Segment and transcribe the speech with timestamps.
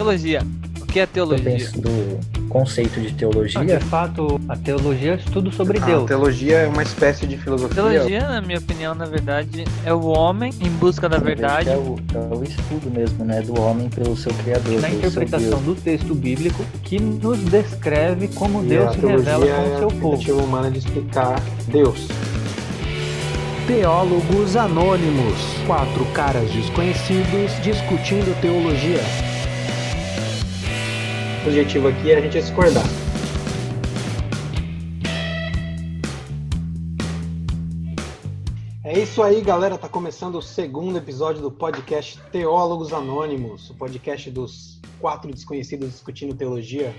[0.00, 0.40] Teologia.
[0.80, 1.50] O que é teologia?
[1.50, 3.62] Eu penso do conceito de teologia.
[3.62, 6.06] De fato, a teologia é estudo sobre A Deus.
[6.06, 7.74] teologia é uma espécie de filosofia.
[7.82, 11.68] Teologia, na minha opinião, na verdade, é o homem em busca da verdade.
[11.68, 13.42] É o, é o estudo mesmo, né?
[13.42, 14.80] Do homem pelo seu criador.
[14.80, 15.62] Na pelo seu interpretação Deus.
[15.64, 19.74] do texto bíblico que nos descreve como E Deus a se revela é com o
[19.74, 20.10] a seu povo.
[20.12, 22.08] tentativa humana de explicar Deus.
[23.66, 25.36] Teólogos Anônimos.
[25.66, 28.98] Quatro caras desconhecidos discutindo teologia.
[31.42, 32.84] Objetivo aqui é a gente discordar.
[38.84, 39.78] É isso aí, galera.
[39.78, 46.34] Tá começando o segundo episódio do podcast Teólogos Anônimos, o podcast dos quatro desconhecidos discutindo
[46.34, 46.94] teologia.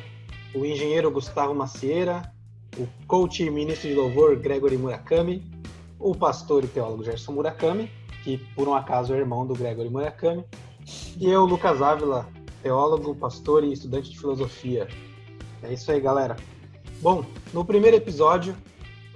[0.56, 2.34] O engenheiro Gustavo Macieira,
[2.80, 5.44] o coach e ministro de louvor Gregory Murakami,
[6.00, 7.92] o pastor e teólogo Gerson Murakami,
[8.24, 10.44] que por um acaso é irmão do Gregory Murakami,
[11.20, 12.28] e eu, Lucas Ávila,
[12.62, 14.88] teólogo, pastor e estudante de filosofia.
[15.64, 16.36] É isso aí, galera.
[17.02, 18.56] Bom, no primeiro episódio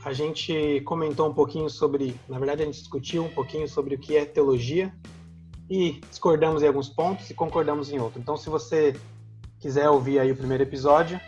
[0.03, 3.97] a gente comentou um pouquinho sobre, na verdade a gente discutiu um pouquinho sobre o
[3.97, 4.93] que é teologia
[5.69, 8.21] e discordamos em alguns pontos e concordamos em outros.
[8.21, 8.95] Então, se você
[9.59, 11.19] quiser ouvir aí o primeiro episódio,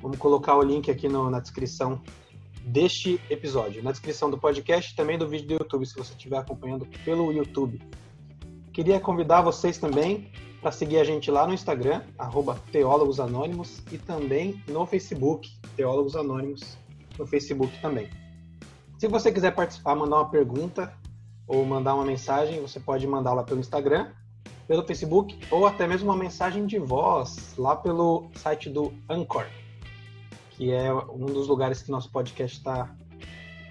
[0.00, 2.00] vamos colocar o link aqui no- na descrição
[2.64, 6.38] deste episódio, na descrição do podcast e também do vídeo do YouTube, se você estiver
[6.38, 7.80] acompanhando pelo YouTube.
[8.72, 10.30] Queria convidar vocês também
[10.60, 16.14] para seguir a gente lá no Instagram, arroba Teólogos Anônimos, e também no Facebook, Teólogos
[16.14, 16.76] Anônimos,
[17.18, 18.10] no Facebook também.
[18.98, 20.92] Se você quiser participar, mandar uma pergunta
[21.46, 24.12] ou mandar uma mensagem, você pode mandar lá pelo Instagram,
[24.68, 29.46] pelo Facebook, ou até mesmo uma mensagem de voz lá pelo site do Anchor,
[30.50, 32.94] que é um dos lugares que nosso podcast está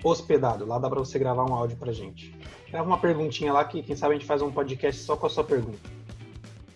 [0.03, 0.65] hospedado.
[0.65, 2.35] Lá dá para você gravar um áudio pra gente.
[2.67, 5.29] Grava uma perguntinha lá que quem sabe a gente faz um podcast só com a
[5.29, 5.98] sua pergunta.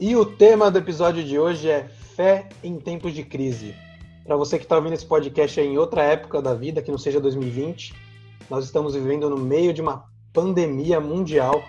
[0.05, 3.73] E o tema do episódio de hoje é fé em tempos de crise.
[4.25, 7.21] Para você que está ouvindo esse podcast em outra época da vida, que não seja
[7.21, 7.95] 2020,
[8.49, 11.63] nós estamos vivendo no meio de uma pandemia mundial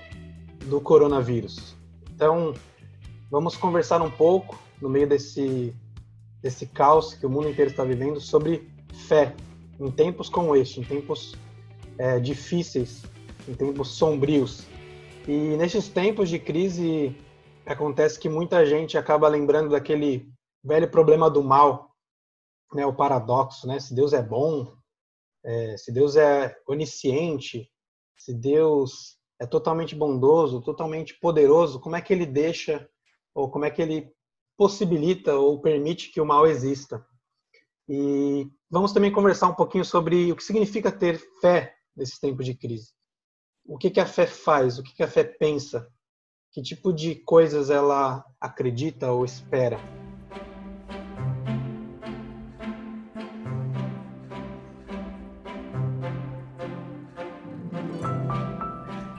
[0.66, 1.76] do coronavírus.
[2.12, 2.52] Então,
[3.30, 5.72] vamos conversar um pouco no meio desse
[6.42, 8.68] desse caos que o mundo inteiro está vivendo sobre
[9.06, 9.32] fé
[9.78, 11.36] em tempos como este, em tempos
[11.98, 13.04] é, difíceis,
[13.48, 14.66] em tempos sombrios.
[15.28, 17.14] E nesses tempos de crise
[17.66, 20.28] acontece que muita gente acaba lembrando daquele
[20.62, 21.94] velho problema do mal,
[22.72, 23.78] né, o paradoxo, né?
[23.78, 24.74] Se Deus é bom,
[25.44, 27.70] é, se Deus é onisciente,
[28.16, 32.88] se Deus é totalmente bondoso, totalmente poderoso, como é que ele deixa
[33.34, 34.12] ou como é que ele
[34.56, 37.04] possibilita ou permite que o mal exista?
[37.88, 42.54] E vamos também conversar um pouquinho sobre o que significa ter fé nesses tempos de
[42.54, 42.92] crise.
[43.66, 44.78] O que, que a fé faz?
[44.78, 45.86] O que, que a fé pensa?
[46.54, 49.76] Que tipo de coisas ela acredita ou espera?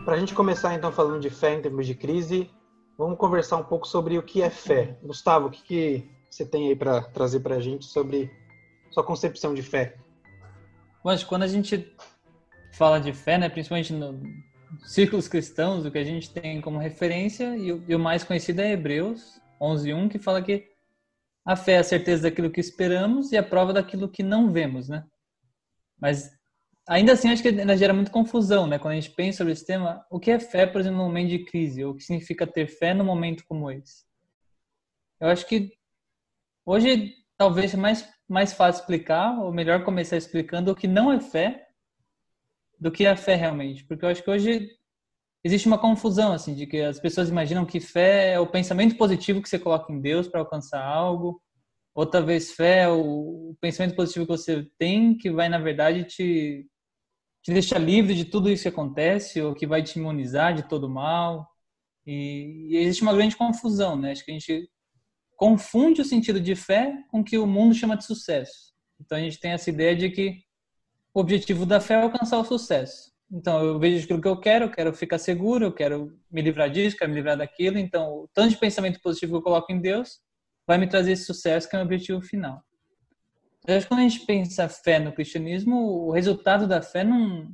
[0.06, 2.50] Para a gente começar então falando de fé em tempos de crise,
[2.97, 4.97] vamos conversar um pouco sobre o que é fé.
[5.03, 8.31] Gustavo, o que, que você tem aí para trazer para a gente sobre
[8.91, 9.97] sua concepção de fé?
[11.03, 11.94] Mas quando a gente
[12.72, 14.16] fala de fé, né, principalmente nos
[14.84, 18.62] círculos cristãos, o que a gente tem como referência, e o, e o mais conhecido
[18.62, 20.68] é Hebreus 11.1, que fala que
[21.46, 24.90] a fé é a certeza daquilo que esperamos e a prova daquilo que não vemos,
[24.90, 25.06] né?
[26.00, 26.31] Mas
[26.88, 28.80] ainda assim, acho que ainda gera muita confusão, né?
[28.80, 31.30] Quando a gente pensa sobre esse tema, o que é fé, por exemplo, no momento
[31.30, 31.84] de crise?
[31.84, 34.03] Ou o que significa ter fé num momento como esse?
[35.19, 35.72] Eu acho que
[36.66, 41.19] hoje talvez seja mais, mais fácil explicar, ou melhor começar explicando o que não é
[41.19, 41.64] fé
[42.80, 43.86] do que é fé realmente.
[43.86, 44.69] Porque eu acho que hoje
[45.44, 49.41] existe uma confusão, assim, de que as pessoas imaginam que fé é o pensamento positivo
[49.41, 51.41] que você coloca em Deus para alcançar algo,
[51.94, 56.68] ou talvez fé é o pensamento positivo que você tem que vai, na verdade, te,
[57.44, 60.90] te deixar livre de tudo isso que acontece, ou que vai te imunizar de todo
[60.90, 61.47] mal.
[62.06, 64.12] E, e existe uma grande confusão, né?
[64.12, 64.69] Acho que a gente
[65.38, 68.74] confunde o sentido de fé com o que o mundo chama de sucesso.
[69.00, 70.44] Então a gente tem essa ideia de que
[71.15, 73.09] o objetivo da fé é alcançar o sucesso.
[73.31, 76.69] Então eu vejo aquilo que eu quero, eu quero ficar seguro, eu quero me livrar
[76.69, 77.77] disso, quero me livrar daquilo.
[77.77, 80.19] Então o tanto de pensamento positivo que eu coloco em Deus
[80.67, 82.62] vai me trazer esse sucesso que é o objetivo final.
[83.65, 87.50] Eu acho que quando a gente pensa fé no cristianismo, o resultado da fé não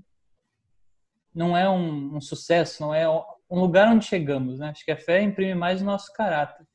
[1.34, 4.70] não é um, um sucesso, não é um lugar onde chegamos, né?
[4.70, 6.68] Acho que a fé imprime mais o nosso caráter.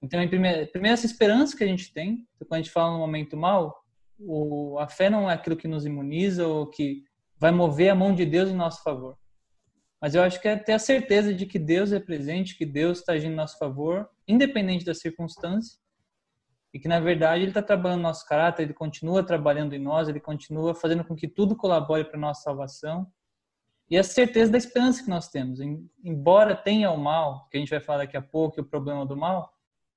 [0.00, 3.36] Então, primeiro, primeiro essa esperança que a gente tem, quando a gente fala no momento
[3.36, 3.83] mal,
[4.18, 7.04] o, a fé não é aquilo que nos imuniza ou que
[7.38, 9.18] vai mover a mão de Deus em nosso favor.
[10.00, 12.98] Mas eu acho que é ter a certeza de que Deus é presente, que Deus
[12.98, 15.78] está agindo em nosso favor, independente da circunstância,
[16.74, 20.08] e que na verdade Ele está trabalhando no nosso caráter, Ele continua trabalhando em nós,
[20.08, 23.06] Ele continua fazendo com que tudo colabore para nossa salvação.
[23.88, 25.60] E a certeza da esperança que nós temos,
[26.02, 29.16] embora tenha o mal, que a gente vai falar daqui a pouco, o problema do
[29.16, 29.53] mal,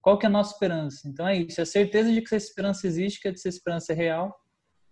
[0.08, 1.06] qual que é a nossa esperança?
[1.06, 3.96] Então é isso, é a certeza de que essa esperança existe, que essa esperança é
[3.96, 4.34] real,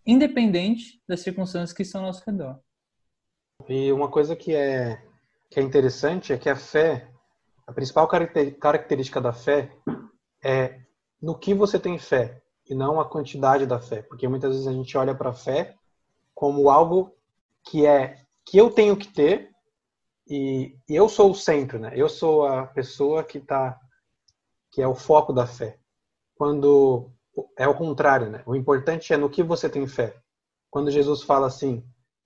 [0.06, 2.60] independente das circunstâncias que estão ao nosso redor.
[3.70, 5.02] E uma coisa que é,
[5.50, 7.10] que é interessante é que a fé,
[7.66, 9.72] a principal característica da fé
[10.44, 10.82] é
[11.22, 14.74] no que você tem fé e não a quantidade da fé, porque muitas vezes a
[14.74, 15.78] gente olha para a fé
[16.34, 17.16] como algo
[17.64, 19.50] que é que eu tenho que ter
[20.28, 21.94] e, e eu sou o centro, né?
[21.96, 23.80] Eu sou a pessoa que está
[24.76, 25.80] que é o foco da fé.
[26.36, 27.10] Quando
[27.58, 28.44] é o contrário, né?
[28.46, 30.18] O importante é no que você tem fé.
[30.70, 31.82] Quando Jesus fala assim,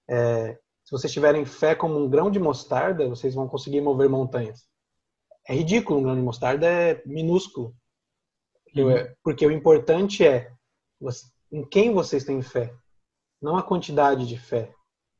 [0.09, 4.67] é, se vocês tiverem fé como um grão de mostarda, vocês vão conseguir mover montanhas.
[5.47, 7.75] É ridículo um grão de mostarda, é minúsculo.
[8.75, 9.13] Uhum.
[9.23, 10.51] Porque o importante é
[11.51, 12.73] em quem vocês têm fé,
[13.39, 14.73] não a quantidade de fé.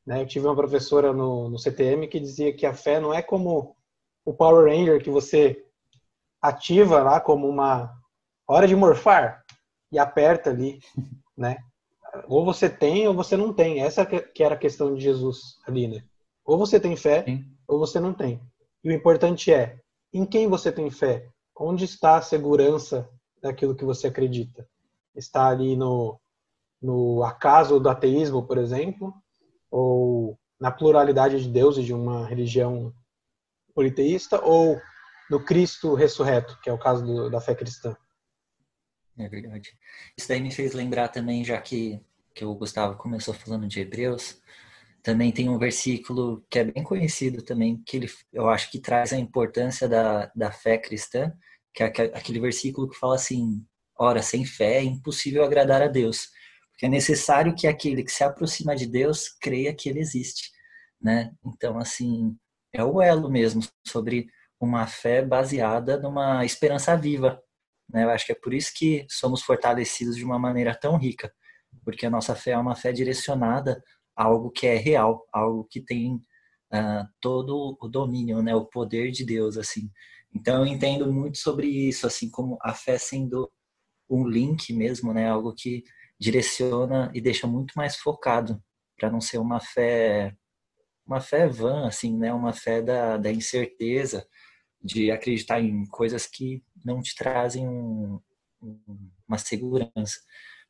[0.04, 0.20] Né?
[0.20, 3.76] Eu tive uma professora no, no CTM que dizia que a fé não é como
[4.24, 5.64] o Power Ranger que você
[6.40, 7.92] ativa lá como uma
[8.46, 9.44] hora de morfar
[9.92, 10.80] e aperta ali,
[11.36, 11.58] né?
[12.26, 13.80] Ou você tem ou você não tem.
[13.80, 16.02] Essa que era a questão de Jesus ali, né?
[16.44, 17.44] Ou você tem fé Sim.
[17.68, 18.40] ou você não tem.
[18.82, 19.78] E o importante é
[20.12, 21.28] em quem você tem fé.
[21.56, 23.08] Onde está a segurança
[23.42, 24.66] daquilo que você acredita?
[25.14, 26.18] Está ali no,
[26.80, 29.14] no acaso do ateísmo, por exemplo,
[29.70, 32.92] ou na pluralidade de deuses de uma religião
[33.74, 34.80] politeísta, ou
[35.30, 37.96] no Cristo ressurreto, que é o caso do, da fé cristã.
[39.16, 39.70] É verdade.
[40.16, 42.00] Isso daí me fez lembrar também, já que,
[42.34, 44.40] que o Gustavo começou falando de Hebreus,
[45.02, 49.12] também tem um versículo que é bem conhecido também, que ele, eu acho que traz
[49.12, 51.32] a importância da, da fé cristã,
[51.72, 53.64] que é aquele versículo que fala assim:
[53.98, 56.28] ora, sem fé é impossível agradar a Deus,
[56.72, 60.50] porque é necessário que aquele que se aproxima de Deus creia que ele existe,
[61.00, 61.32] né?
[61.44, 62.36] Então, assim,
[62.72, 64.28] é o elo mesmo sobre
[64.60, 67.42] uma fé baseada numa esperança viva.
[67.88, 68.04] Né?
[68.04, 71.32] Eu acho que é por isso que somos fortalecidos de uma maneira tão rica,
[71.84, 73.82] porque a nossa fé é uma fé direcionada
[74.14, 78.54] a algo que é real, algo que tem uh, todo o domínio, né?
[78.54, 79.90] o poder de Deus, assim.
[80.34, 83.50] Então eu entendo muito sobre isso, assim como a fé sendo
[84.08, 85.28] um link mesmo, né?
[85.28, 85.82] Algo que
[86.18, 88.62] direciona e deixa muito mais focado
[88.98, 90.36] para não ser uma fé
[91.06, 92.32] uma fé vã, assim, né?
[92.32, 94.24] Uma fé da, da incerteza,
[94.82, 98.20] de acreditar em coisas que não te trazem um,
[99.28, 100.20] uma segurança.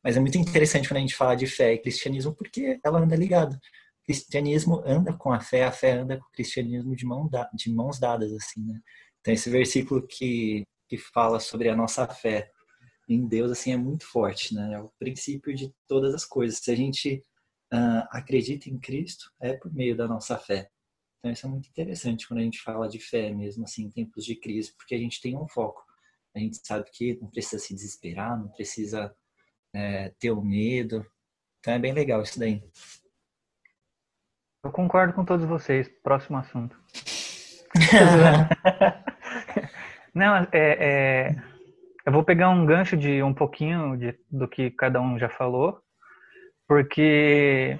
[0.03, 3.15] Mas é muito interessante quando a gente fala de fé e cristianismo, porque ela anda
[3.15, 3.55] ligada.
[3.55, 7.49] O cristianismo anda com a fé, a fé anda com o cristianismo de, mão da,
[7.53, 8.79] de mãos dadas, assim, né?
[9.19, 12.49] Então, esse versículo que, que fala sobre a nossa fé
[13.07, 14.73] em Deus, assim, é muito forte, né?
[14.73, 16.57] É o princípio de todas as coisas.
[16.57, 17.23] Se a gente
[17.71, 20.69] uh, acredita em Cristo, é por meio da nossa fé.
[21.21, 24.25] Então isso é muito interessante quando a gente fala de fé mesmo, assim, em tempos
[24.25, 25.85] de crise, porque a gente tem um foco.
[26.35, 29.15] A gente sabe que não precisa se desesperar, não precisa
[29.71, 31.05] é, ter o medo.
[31.59, 32.63] Então é bem legal isso daí.
[34.63, 35.87] Eu concordo com todos vocês.
[36.01, 36.75] Próximo assunto.
[40.13, 41.35] não, é, é,
[42.03, 45.79] eu vou pegar um gancho de um pouquinho de, do que cada um já falou,
[46.67, 47.79] porque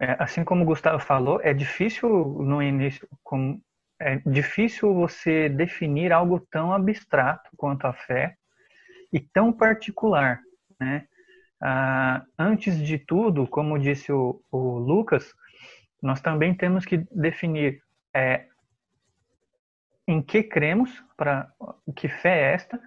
[0.00, 3.60] é, assim como o Gustavo falou, é difícil no início, com,
[4.00, 8.36] é difícil você definir algo tão abstrato quanto a fé
[9.12, 10.40] e tão particular,
[10.78, 11.06] né?
[11.60, 15.34] Ah, antes de tudo, como disse o, o, Lucas,
[16.00, 17.82] nós também temos que definir
[18.14, 18.46] é,
[20.06, 21.50] em que cremos, para
[21.96, 22.80] que fé é esta,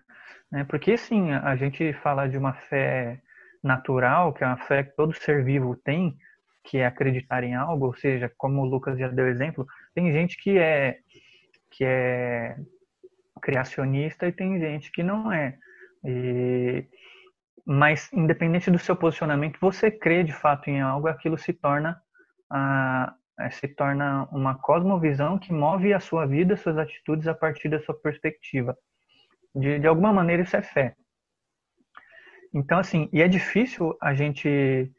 [0.50, 0.63] né?
[0.63, 3.22] Porque sim, a gente fala de uma fé
[3.62, 6.18] natural, que é uma fé que todo ser vivo tem,
[6.63, 10.38] que é acreditar em algo, ou seja, como o Lucas já deu exemplo, tem gente
[10.38, 11.00] que é
[11.70, 12.58] que é
[13.41, 15.58] criacionista e tem gente que não é.
[16.03, 16.86] E,
[17.65, 22.01] mas independente do seu posicionamento, você crê de fato em algo, aquilo se torna
[22.50, 23.15] a,
[23.51, 27.96] se torna uma cosmovisão que move a sua vida, suas atitudes a partir da sua
[28.00, 28.77] perspectiva.
[29.56, 30.96] De, de alguma maneira isso é fé.
[32.53, 34.91] Então assim, e é difícil a gente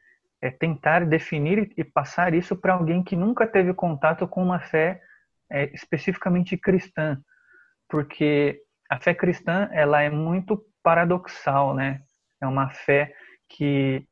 [0.42, 5.00] é tentar definir e passar isso para alguém que nunca teve contato com uma fé
[5.48, 7.16] é, especificamente cristã,
[7.88, 12.00] porque a fé cristã ela é muito paradoxal, né?
[12.40, 13.14] É uma fé
[13.48, 14.04] que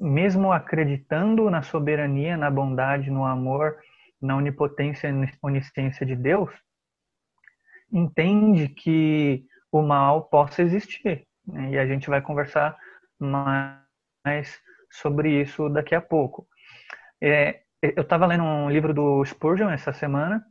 [0.00, 3.76] mesmo acreditando na soberania, na bondade, no amor,
[4.20, 6.50] na onipotência e onisciência de Deus,
[7.92, 11.26] entende que o mal possa existir.
[11.46, 11.72] Né?
[11.72, 12.76] E a gente vai conversar
[13.20, 14.58] mais
[15.00, 16.46] sobre isso daqui a pouco.
[17.20, 20.44] É, eu estava lendo um livro do Spurgeon essa semana,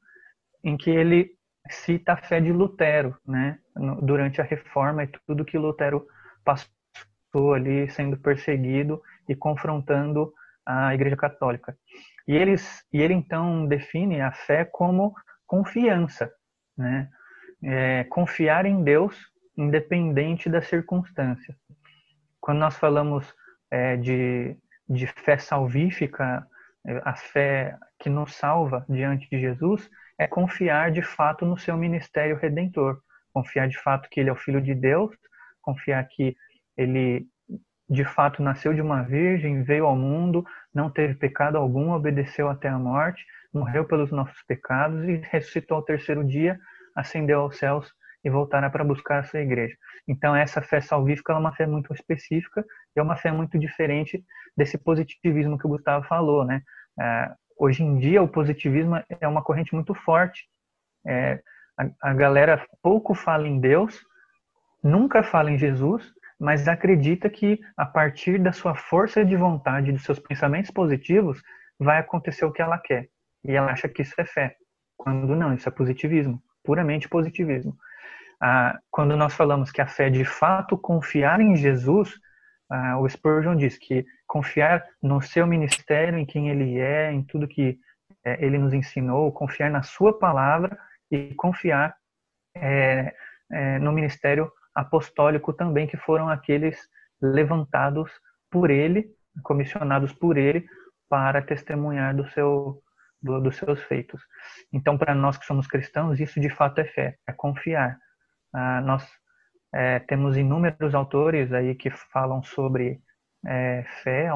[0.64, 1.32] em que ele
[1.70, 3.60] cita a fé de Lutero, né,
[4.02, 6.06] durante a reforma e tudo que Lutero
[6.44, 10.32] passou ali sendo perseguido e confrontando
[10.66, 11.78] a Igreja Católica.
[12.28, 15.14] E, eles, e ele então define a fé como
[15.46, 16.32] confiança,
[16.78, 17.10] né?
[17.64, 19.16] É, confiar em Deus
[19.58, 21.56] independente da circunstância.
[22.40, 23.34] Quando nós falamos
[23.72, 24.56] é, de,
[24.88, 26.46] de fé salvífica,
[26.86, 31.76] é, a fé que nos salva diante de Jesus, é confiar de fato no seu
[31.78, 33.00] ministério redentor,
[33.34, 35.16] confiar de fato que ele é o filho de Deus,
[35.62, 36.36] confiar que
[36.78, 37.28] ele
[37.88, 40.44] de fato nasceu de uma virgem, veio ao mundo,
[40.74, 45.84] não teve pecado algum, obedeceu até a morte, morreu pelos nossos pecados e ressuscitou ao
[45.84, 46.60] terceiro dia,
[46.96, 47.94] ascendeu aos céus
[48.26, 49.76] e voltará para buscar a sua igreja.
[50.08, 52.66] Então essa fé salvífica é uma fé muito específica
[52.96, 54.22] e é uma fé muito diferente
[54.58, 56.62] desse positivismo que o Gustavo falou, né?
[57.00, 60.44] É, hoje em dia o positivismo é uma corrente muito forte.
[61.06, 61.40] É,
[61.78, 64.02] a, a galera pouco fala em Deus,
[64.84, 70.04] nunca fala em Jesus mas acredita que a partir da sua força de vontade, dos
[70.04, 71.42] seus pensamentos positivos,
[71.80, 73.08] vai acontecer o que ela quer.
[73.44, 74.56] E ela acha que isso é fé.
[74.98, 77.76] Quando não, isso é positivismo, puramente positivismo.
[78.48, 82.14] Ah, quando nós falamos que a fé de fato confiar em Jesus,
[82.70, 87.48] ah, o Spurgeon diz que confiar no seu ministério, em quem ele é, em tudo
[87.48, 87.80] que
[88.24, 90.78] é, ele nos ensinou, confiar na sua palavra
[91.10, 91.96] e confiar
[92.56, 93.16] é,
[93.52, 96.78] é, no ministério apostólico também, que foram aqueles
[97.20, 98.12] levantados
[98.52, 99.10] por ele,
[99.42, 100.68] comissionados por ele,
[101.10, 102.80] para testemunhar do seu,
[103.20, 104.22] do, dos seus feitos.
[104.72, 108.05] Então, para nós que somos cristãos, isso de fato é fé, é confiar.
[108.58, 109.06] Ah, nós
[109.74, 113.02] é, temos inúmeros autores aí que falam sobre
[113.46, 114.30] é, fé,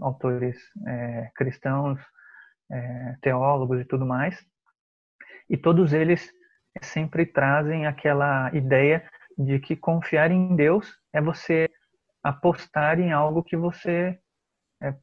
[0.00, 0.56] autores
[0.86, 2.00] é, cristãos,
[2.70, 4.42] é, teólogos e tudo mais,
[5.50, 6.32] e todos eles
[6.82, 9.06] sempre trazem aquela ideia
[9.36, 11.68] de que confiar em Deus é você
[12.22, 14.18] apostar em algo que você
[14.82, 14.94] é,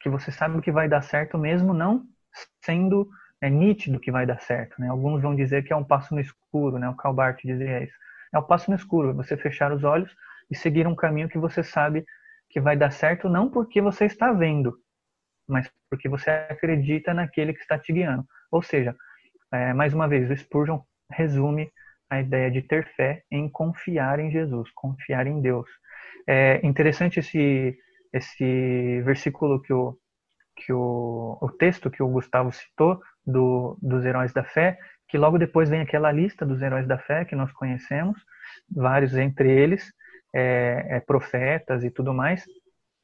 [0.00, 2.06] que você sabe que vai dar certo mesmo não
[2.64, 3.08] sendo
[3.42, 4.88] é, nítido que vai dar certo, né?
[4.88, 6.88] Alguns vão dizer que é um passo no escuro, né?
[6.88, 7.94] O Calbart dizia isso.
[8.32, 10.14] É um passo no escuro, você fechar os olhos
[10.50, 12.04] e seguir um caminho que você sabe
[12.48, 14.76] que vai dar certo não porque você está vendo,
[15.48, 18.24] mas porque você acredita naquele que está te guiando.
[18.50, 18.94] Ou seja,
[19.52, 21.70] é, mais uma vez, o Spurgeon resume
[22.10, 25.68] a ideia de ter fé em confiar em Jesus, confiar em Deus.
[26.26, 27.76] É interessante esse,
[28.12, 29.98] esse versículo que o,
[30.56, 34.78] que o, o texto que o Gustavo citou do, dos heróis da fé,
[35.12, 38.18] que logo depois vem aquela lista dos heróis da fé que nós conhecemos,
[38.74, 39.92] vários entre eles,
[40.34, 42.46] é, é, profetas e tudo mais,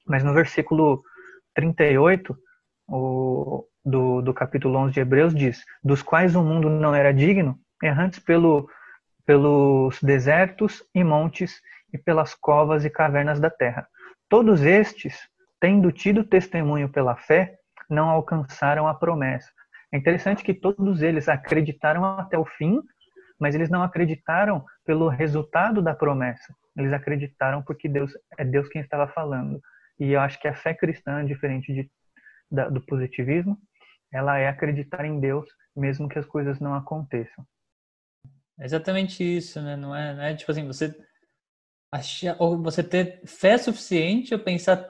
[0.06, 1.02] mas no versículo
[1.54, 2.34] 38
[2.88, 7.58] o, do, do capítulo 11 de Hebreus diz: Dos quais o mundo não era digno,
[7.82, 8.66] errantes pelo
[9.26, 11.60] pelos desertos e montes
[11.92, 13.86] e pelas covas e cavernas da terra.
[14.30, 15.14] Todos estes,
[15.60, 17.58] tendo tido testemunho pela fé,
[17.90, 19.50] não alcançaram a promessa.
[19.92, 22.80] É interessante que todos eles acreditaram até o fim,
[23.40, 26.54] mas eles não acreditaram pelo resultado da promessa.
[26.76, 29.60] Eles acreditaram porque Deus é Deus quem estava falando.
[29.98, 31.90] E eu acho que a fé cristã, diferente de,
[32.50, 33.58] da, do positivismo,
[34.12, 37.46] ela é acreditar em Deus mesmo que as coisas não aconteçam.
[38.58, 39.76] É exatamente isso, né?
[39.76, 40.94] Não é, não é tipo assim, você
[41.92, 44.84] achar, ou você ter fé suficiente ou pensar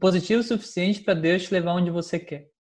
[0.00, 2.51] positivo suficiente para Deus te levar onde você quer.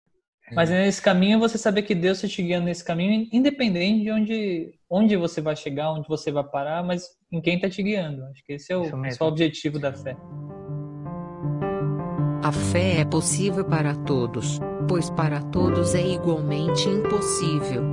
[0.52, 0.56] É.
[0.56, 4.74] Mas nesse caminho você saber que Deus está te guiando nesse caminho, independente de onde,
[4.90, 8.24] onde você vai chegar, onde você vai parar, mas em quem está te guiando.
[8.26, 10.16] Acho que esse é o, esse é o objetivo da fé.
[12.44, 17.84] A fé é possível para todos, pois para todos é igualmente impossível.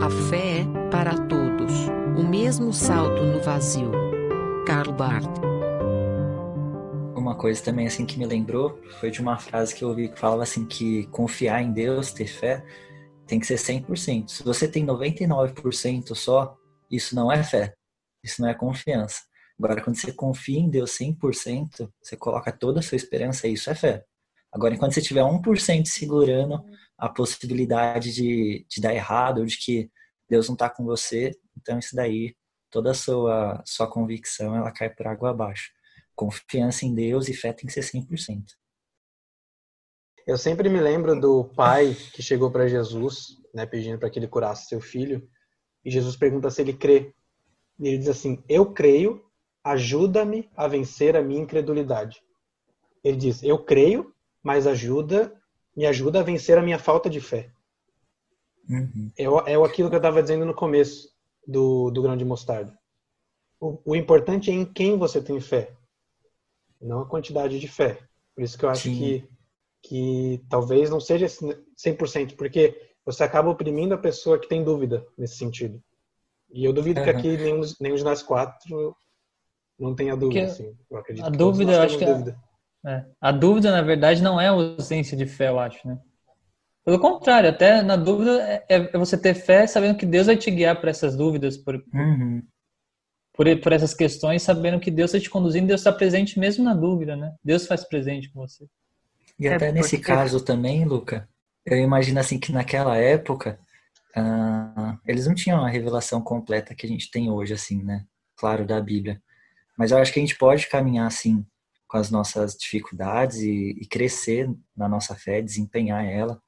[0.00, 3.92] A fé é, para todos, o mesmo salto no vazio.
[4.66, 5.47] Karl Barth.
[7.28, 10.18] Uma coisa também assim que me lembrou foi de uma frase que eu ouvi que
[10.18, 12.64] falava assim que confiar em Deus, ter fé,
[13.26, 14.30] tem que ser 100%.
[14.30, 16.56] Se você tem 99% só,
[16.90, 17.74] isso não é fé.
[18.24, 19.20] Isso não é confiança.
[19.58, 23.74] Agora, quando você confia em Deus 100%, você coloca toda a sua esperança, isso é
[23.74, 24.06] fé.
[24.50, 26.64] Agora, enquanto você tiver 1% segurando
[26.96, 29.90] a possibilidade de, de dar errado, ou de que
[30.30, 32.34] Deus não está com você, então isso daí,
[32.70, 35.76] toda a sua, sua convicção, ela cai por água abaixo.
[36.18, 38.42] Confiança em Deus e fé tem que ser 100%.
[40.26, 44.26] Eu sempre me lembro do pai que chegou para Jesus, né, pedindo para que ele
[44.26, 45.30] curasse seu filho,
[45.84, 47.14] e Jesus pergunta se ele crê.
[47.78, 49.24] E ele diz assim: Eu creio,
[49.62, 52.20] ajuda-me a vencer a minha incredulidade.
[53.04, 55.32] Ele diz: Eu creio, mas ajuda,
[55.76, 57.48] me ajuda a vencer a minha falta de fé.
[58.68, 59.12] Uhum.
[59.16, 62.76] É, é aquilo que eu estava dizendo no começo do, do grão de mostarda.
[63.60, 65.77] O, o, importante é em quem você tem fé,
[66.80, 67.98] não a quantidade de fé.
[68.34, 69.28] Por isso que eu acho que,
[69.82, 75.36] que talvez não seja 100%, porque você acaba oprimindo a pessoa que tem dúvida nesse
[75.36, 75.82] sentido.
[76.52, 77.04] E eu duvido uhum.
[77.04, 78.96] que aqui nenhum, nenhum de nós quatro
[79.78, 80.46] não tenha dúvida.
[80.46, 80.74] Assim.
[80.90, 82.38] Eu acredito a dúvida, eu acho que dúvida.
[82.84, 85.98] A, é, a dúvida, na verdade, não é a ausência de fé, eu acho, né?
[86.84, 90.50] Pelo contrário, até na dúvida é, é você ter fé sabendo que Deus vai te
[90.50, 92.42] guiar para essas dúvidas, por, uhum.
[93.38, 96.74] Por, por, essas questões, sabendo que Deus está te conduzindo, Deus está presente mesmo na
[96.74, 97.32] dúvida, né?
[97.42, 98.66] Deus faz presente com você.
[99.38, 101.28] E é, até nesse caso também, Luca,
[101.64, 103.60] eu imagino assim que naquela época
[104.16, 108.04] uh, eles não tinham a revelação completa que a gente tem hoje, assim, né?
[108.36, 109.22] Claro, da Bíblia.
[109.78, 111.46] Mas eu acho que a gente pode caminhar assim
[111.86, 116.42] com as nossas dificuldades e, e crescer na nossa fé, desempenhar ela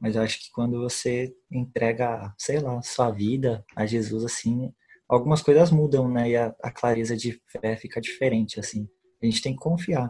[0.00, 4.72] mas eu acho que quando você entrega, sei lá, sua vida a Jesus, assim,
[5.10, 6.30] algumas coisas mudam, né?
[6.30, 8.88] E a, a clareza de fé fica diferente, assim.
[9.20, 10.08] A gente tem que confiar.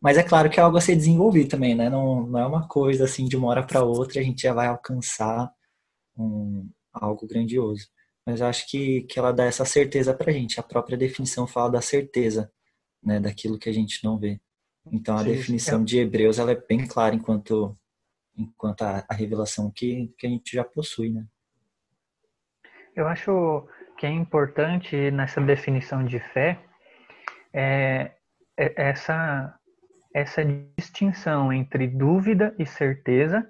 [0.00, 1.88] Mas é claro que é algo a ser desenvolvido também, né?
[1.88, 4.66] Não, não é uma coisa assim de uma hora para outra a gente já vai
[4.66, 5.50] alcançar
[6.16, 7.86] um, algo grandioso.
[8.26, 10.58] Mas eu acho que, que ela dá essa certeza pra gente.
[10.58, 12.50] A própria definição fala da certeza,
[13.02, 13.20] né?
[13.20, 14.40] Daquilo que a gente não vê.
[14.90, 15.84] Então a Sim, definição é.
[15.84, 17.76] de Hebreus ela é bem clara enquanto
[18.36, 21.24] enquanto a, a revelação que, que a gente já possui, né?
[22.96, 23.66] Eu acho
[24.04, 26.58] que é importante nessa definição de fé
[27.54, 28.12] é,
[28.54, 29.58] é essa
[30.14, 30.44] essa
[30.76, 33.48] distinção entre dúvida e certeza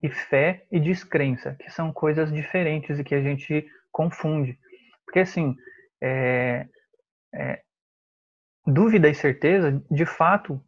[0.00, 4.56] e fé e descrença, que são coisas diferentes e que a gente confunde.
[5.04, 5.56] Porque, assim,
[6.00, 6.66] é,
[7.34, 7.60] é,
[8.64, 10.62] dúvida e certeza, de fato,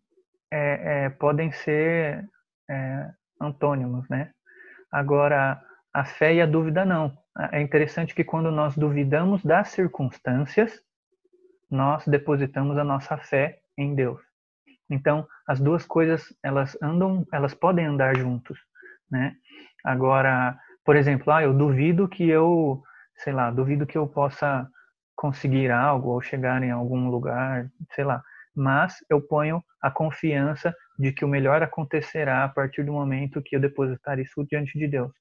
[0.51, 2.29] é, é podem ser
[2.69, 4.33] é, antônimos, né?
[4.91, 5.63] Agora,
[5.95, 7.22] a fé e a dúvida não.
[7.51, 10.81] É interessante que quando nós duvidamos das circunstâncias,
[11.71, 14.21] nós depositamos a nossa fé em Deus.
[14.91, 18.59] Então, as duas coisas, elas andam, elas podem andar juntos,
[19.11, 19.35] né?
[19.83, 22.83] Agora, por exemplo, ah, eu duvido que eu,
[23.17, 24.69] sei lá, duvido que eu possa
[25.17, 28.23] conseguir algo ou chegar em algum lugar, sei lá
[28.55, 33.57] mas eu ponho a confiança de que o melhor acontecerá a partir do momento que
[33.57, 35.13] eu depositar isso diante de Deus.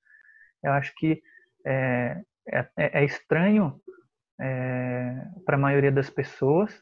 [0.63, 1.21] Eu acho que
[1.65, 3.75] é, é, é estranho
[4.39, 6.73] é, para a maioria das pessoas,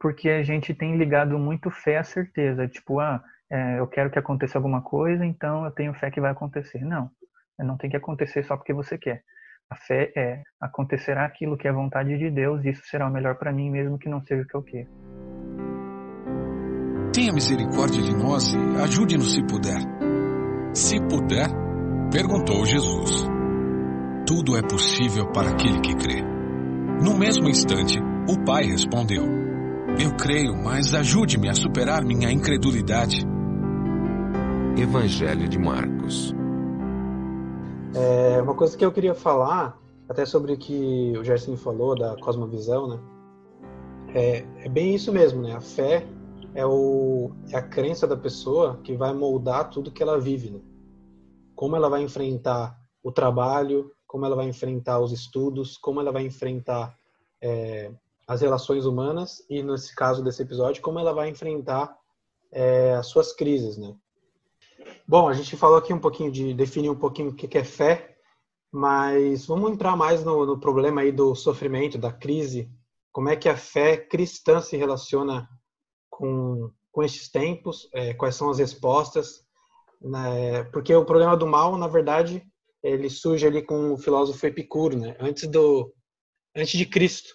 [0.00, 2.66] porque a gente tem ligado muito fé à certeza.
[2.68, 6.30] Tipo, ah, é, eu quero que aconteça alguma coisa, então eu tenho fé que vai
[6.30, 6.80] acontecer.
[6.84, 7.10] Não,
[7.58, 9.22] não tem que acontecer só porque você quer.
[9.70, 13.36] A fé é acontecerá aquilo que é vontade de Deus, e isso será o melhor
[13.36, 14.88] para mim, mesmo que não seja o que eu quero.
[17.12, 19.80] Tenha misericórdia de nós e ajude-nos se puder.
[20.72, 21.48] Se puder,
[22.12, 23.39] perguntou Jesus.
[24.30, 26.22] Tudo é possível para aquele que crê.
[27.02, 29.24] No mesmo instante, o pai respondeu:
[29.98, 33.26] Eu creio, mas ajude-me a superar minha incredulidade.
[34.78, 36.32] Evangelho de Marcos.
[37.92, 39.76] É, uma coisa que eu queria falar,
[40.08, 43.00] até sobre o que o Gerson falou da cosmovisão, né?
[44.14, 45.56] É, é bem isso mesmo, né?
[45.56, 46.06] A fé
[46.54, 50.50] é, o, é a crença da pessoa que vai moldar tudo que ela vive.
[50.50, 50.60] Né?
[51.56, 56.26] Como ela vai enfrentar o trabalho, como ela vai enfrentar os estudos, como ela vai
[56.26, 56.98] enfrentar
[57.40, 57.92] é,
[58.26, 61.96] as relações humanas e, nesse caso desse episódio, como ela vai enfrentar
[62.50, 63.78] é, as suas crises.
[63.78, 63.94] Né?
[65.06, 68.16] Bom, a gente falou aqui um pouquinho de definir um pouquinho o que é fé,
[68.72, 72.68] mas vamos entrar mais no, no problema aí do sofrimento, da crise.
[73.12, 75.48] Como é que a fé cristã se relaciona
[76.10, 79.46] com, com estes tempos, é, quais são as respostas,
[80.00, 80.64] né?
[80.72, 82.44] porque o problema do mal, na verdade,
[82.82, 85.16] ele surge ali com o filósofo Epicuro, né?
[85.20, 85.92] antes do
[86.56, 87.30] antes de Cristo.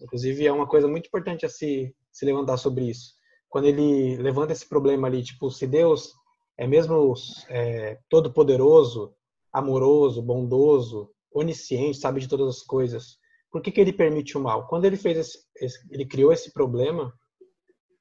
[0.00, 3.14] Inclusive é uma coisa muito importante a se se levantar sobre isso.
[3.46, 6.14] Quando ele levanta esse problema ali, tipo, se Deus
[6.56, 7.12] é mesmo
[7.50, 9.14] é, todo poderoso,
[9.52, 13.18] amoroso, bondoso, onisciente, sabe de todas as coisas,
[13.50, 14.66] por que, que ele permite o mal?
[14.66, 17.12] Quando ele fez esse, esse, ele criou esse problema,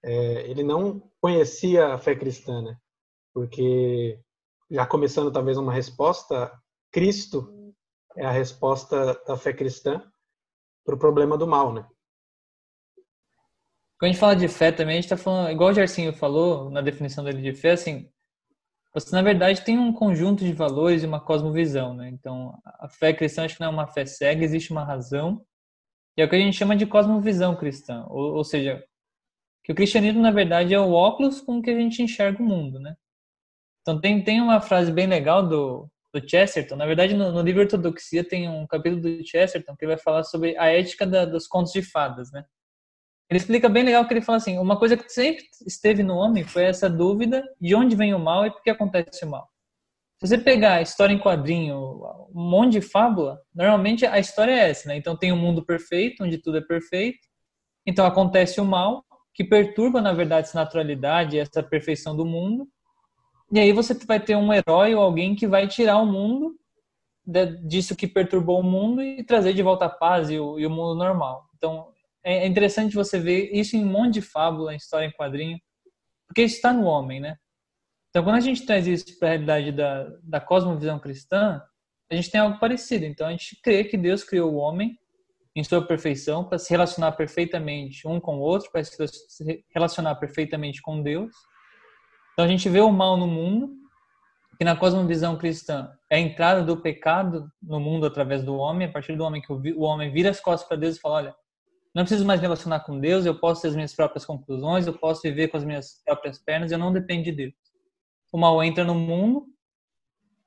[0.04, 2.78] é, ele não conhecia a fé cristã, né?
[3.34, 4.18] Porque,
[4.72, 6.52] já começando talvez uma resposta,
[6.96, 7.76] Cristo
[8.16, 10.02] é a resposta da fé cristã
[10.86, 11.86] para o problema do mal, né?
[14.00, 16.70] Quando a gente fala de fé também, a gente está falando, igual o Gersinho falou
[16.70, 18.10] na definição dele de fé, assim,
[18.94, 22.08] você na verdade tem um conjunto de valores e uma cosmovisão, né?
[22.08, 25.46] Então, a fé cristã acho que não é uma fé cega, existe uma razão.
[26.16, 28.82] E é o que a gente chama de cosmovisão cristã, ou, ou seja,
[29.66, 32.80] que o cristianismo na verdade é o óculos com que a gente enxerga o mundo,
[32.80, 32.96] né?
[33.82, 36.76] Então tem tem uma frase bem legal do do Chesterton.
[36.76, 40.58] Na verdade, no, no livro Ortodoxia tem um capítulo do Chesterton que vai falar sobre
[40.58, 42.46] a ética da, dos contos de fadas, né?
[43.30, 46.44] Ele explica bem legal que ele fala assim: uma coisa que sempre esteve no homem
[46.44, 49.50] foi essa dúvida de onde vem o mal e por que acontece o mal.
[50.20, 51.78] Se você pegar a história em quadrinho,
[52.34, 54.96] um monte de fábula, normalmente a história é essa, né?
[54.96, 57.20] Então tem um mundo perfeito, onde tudo é perfeito.
[57.86, 62.68] Então acontece o mal, que perturba, na verdade, essa naturalidade, essa perfeição do mundo.
[63.56, 66.60] E aí você vai ter um herói ou alguém que vai tirar o mundo
[67.64, 70.70] disso que perturbou o mundo e trazer de volta a paz e o, e o
[70.70, 71.50] mundo normal.
[71.56, 71.88] Então
[72.22, 75.58] é, é interessante você ver isso em um monte de fábula, em história em quadrinho,
[76.28, 77.38] porque isso está no homem, né?
[78.10, 81.62] Então, quando a gente traz isso para a realidade da, da cosmovisão cristã,
[82.10, 83.06] a gente tem algo parecido.
[83.06, 85.00] Então, a gente crê que Deus criou o homem
[85.56, 90.82] em sua perfeição para se relacionar perfeitamente um com o outro, para se relacionar perfeitamente
[90.82, 91.34] com Deus.
[92.36, 93.74] Então, a gente vê o mal no mundo,
[94.58, 98.92] que na cosmovisão cristã é a entrada do pecado no mundo através do homem, a
[98.92, 101.36] partir do homem que o homem vira as costas para Deus e fala: olha,
[101.94, 104.94] não preciso mais me relacionar com Deus, eu posso ter as minhas próprias conclusões, eu
[104.94, 107.54] posso viver com as minhas próprias pernas, eu não dependo de Deus.
[108.34, 109.46] O mal entra no mundo,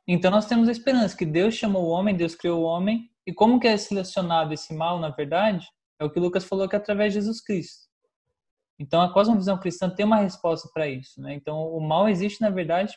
[0.06, 3.32] então nós temos a esperança que Deus chamou o homem, Deus criou o homem, e
[3.32, 5.66] como que é selecionado esse mal, na verdade,
[5.98, 7.87] é o que Lucas falou que é através de Jesus Cristo.
[8.78, 11.34] Então a cosmovisão cristã tem uma resposta para isso, né?
[11.34, 12.94] Então o mal existe na verdade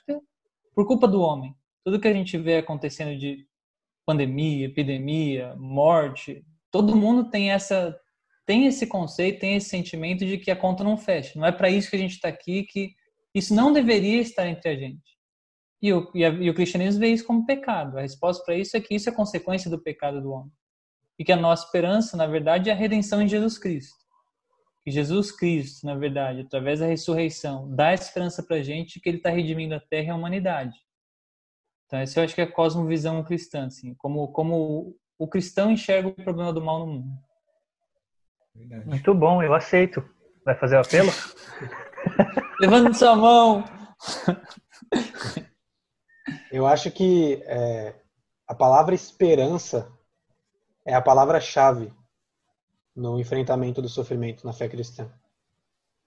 [0.75, 1.55] por culpa do homem.
[1.83, 3.47] Tudo que a gente vê acontecendo de
[4.05, 7.97] pandemia, epidemia, morte, todo mundo tem essa
[8.45, 11.39] tem esse conceito, tem esse sentimento de que a conta não fecha.
[11.39, 12.93] Não é para isso que a gente está aqui, que
[13.33, 15.11] isso não deveria estar entre a gente.
[15.81, 17.97] E o, e, a, e o cristianismo vê isso como pecado.
[17.97, 20.51] A resposta para isso é que isso é consequência do pecado do homem.
[21.17, 24.00] E que a nossa esperança, na verdade, é a redenção em Jesus Cristo.
[24.83, 29.17] Que Jesus Cristo, na verdade, através da ressurreição, dá esperança para a gente que ele
[29.17, 30.77] está redimindo a terra e a humanidade.
[31.85, 36.07] Então, essa eu acho que é a cosmovisão cristã, assim, como, como o cristão enxerga
[36.07, 37.19] o problema do mal no mundo.
[38.55, 38.87] Verdade.
[38.87, 40.03] Muito bom, eu aceito.
[40.43, 41.09] Vai fazer o apelo?
[42.59, 43.63] Levando sua mão.
[46.51, 47.95] Eu acho que é,
[48.47, 49.91] a palavra esperança
[50.85, 51.93] é a palavra-chave
[52.95, 55.11] no enfrentamento do sofrimento na fé cristã.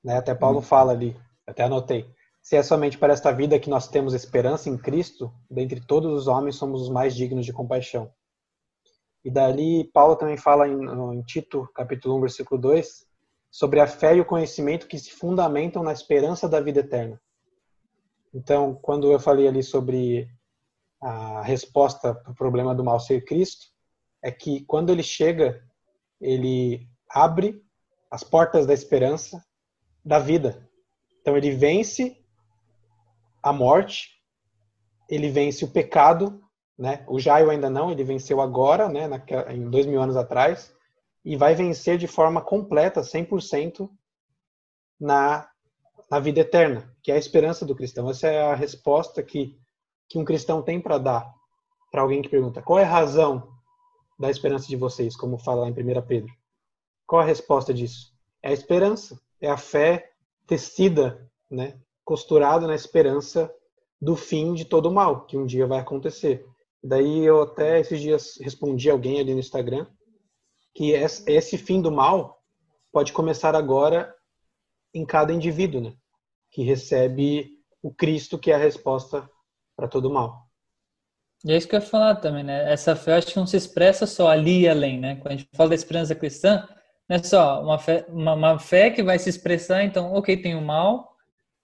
[0.02, 0.16] Né?
[0.16, 0.62] Até Paulo hum.
[0.62, 1.16] fala ali,
[1.46, 2.08] até anotei.
[2.42, 6.26] Se é somente para esta vida que nós temos esperança em Cristo, dentre todos os
[6.26, 8.12] homens somos os mais dignos de compaixão.
[9.24, 13.06] E dali, Paulo também fala em, em Tito, capítulo 1, versículo 2,
[13.50, 17.18] sobre a fé e o conhecimento que se fundamentam na esperança da vida eterna.
[18.34, 20.28] Então, quando eu falei ali sobre
[21.00, 23.68] a resposta para o problema do mal ser Cristo,
[24.20, 25.62] é que quando ele chega,
[26.24, 27.62] ele abre
[28.10, 29.44] as portas da esperança
[30.04, 30.68] da vida.
[31.20, 32.22] Então, ele vence
[33.42, 34.10] a morte,
[35.08, 36.44] ele vence o pecado
[36.78, 37.04] né?
[37.08, 40.74] O Jairo ainda não, ele venceu agora, né, naquela, em dois mil anos atrás,
[41.24, 43.88] e vai vencer de forma completa, 100%,
[45.00, 45.48] na,
[46.10, 48.08] na vida eterna, que é a esperança do cristão.
[48.10, 49.58] Essa é a resposta que,
[50.08, 51.32] que um cristão tem para dar
[51.90, 53.53] para alguém que pergunta qual é a razão
[54.18, 56.32] da esperança de vocês, como fala lá em 1 Pedro.
[57.06, 58.12] Qual a resposta disso?
[58.42, 60.12] É a esperança, é a fé
[60.46, 63.52] tecida, né, costurada na esperança
[64.00, 66.46] do fim de todo o mal, que um dia vai acontecer.
[66.82, 69.86] Daí eu até esses dias respondi alguém ali no Instagram
[70.74, 72.42] que esse fim do mal
[72.92, 74.14] pode começar agora
[74.92, 75.96] em cada indivíduo, né?
[76.50, 79.28] Que recebe o Cristo que é a resposta
[79.76, 80.43] para todo mal.
[81.44, 82.72] E é isso que eu ia falar também, né?
[82.72, 85.16] Essa fé acho que não se expressa só ali e além, né?
[85.16, 86.66] Quando a gente fala da esperança cristã,
[87.08, 90.54] não é só uma fé, uma, uma fé que vai se expressar, então, ok, tem
[90.54, 91.14] o mal,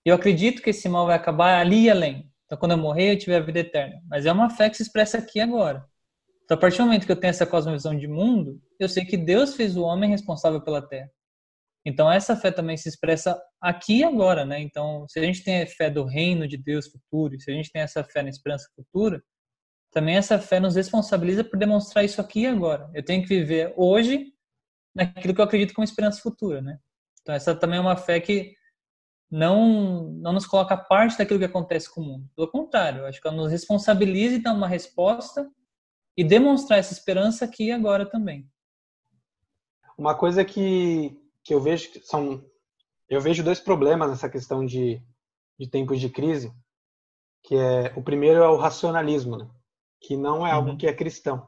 [0.05, 2.31] eu acredito que esse mal vai acabar ali e além.
[2.45, 4.03] Então, quando eu morrer, eu tiver a vida eterna.
[4.09, 5.85] Mas é uma fé que se expressa aqui agora.
[6.45, 9.17] Então, a partir do momento que eu tenho essa cosmovisão de mundo, eu sei que
[9.17, 11.09] Deus fez o homem responsável pela terra.
[11.87, 14.61] Então, essa fé também se expressa aqui e agora, né?
[14.61, 17.71] Então, se a gente tem a fé do reino de Deus futuro, se a gente
[17.71, 19.23] tem essa fé na esperança futura,
[19.91, 22.91] também essa fé nos responsabiliza por demonstrar isso aqui e agora.
[22.95, 24.33] Eu tenho que viver hoje
[24.95, 26.79] naquilo que eu acredito como esperança futura, né?
[27.21, 28.55] Então, essa também é uma fé que
[29.31, 32.31] não, não nos coloca parte daquilo que acontece com o mundo.
[32.35, 35.49] Pelo contrário, acho que ela nos responsabiliza e dá uma resposta
[36.17, 38.49] e demonstrar essa esperança aqui e agora também.
[39.97, 42.45] Uma coisa que, que eu vejo que são
[43.09, 45.03] eu vejo dois problemas nessa questão de,
[45.59, 46.53] de tempos de crise.
[47.43, 49.51] que é o primeiro é o racionalismo, né?
[50.01, 50.77] Que não é algo Uhum.
[50.77, 51.47] que é cristão.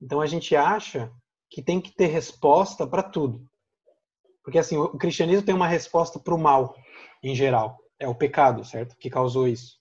[0.00, 1.12] Então a gente acha
[1.50, 3.44] que tem que ter resposta para tudo.
[4.42, 6.74] Porque assim, o cristianismo tem uma resposta para o mal
[7.22, 8.96] em geral, é o pecado, certo?
[8.96, 9.78] Que causou isso.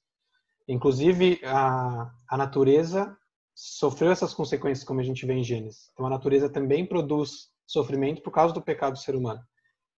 [0.68, 3.16] Inclusive a, a natureza
[3.56, 5.90] sofreu essas consequências como a gente vê em Gênesis.
[5.94, 9.42] Então a natureza também produz sofrimento por causa do pecado do ser humano.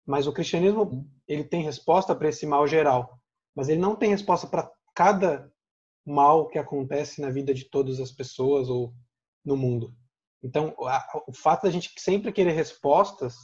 [0.06, 3.18] Mas o cristianismo, ele tem resposta para esse mal geral,
[3.54, 5.50] mas ele não tem resposta para cada
[6.10, 8.92] mal que acontece na vida de todas as pessoas ou
[9.44, 9.94] no mundo.
[10.42, 13.34] Então, a- o fato da gente sempre querer respostas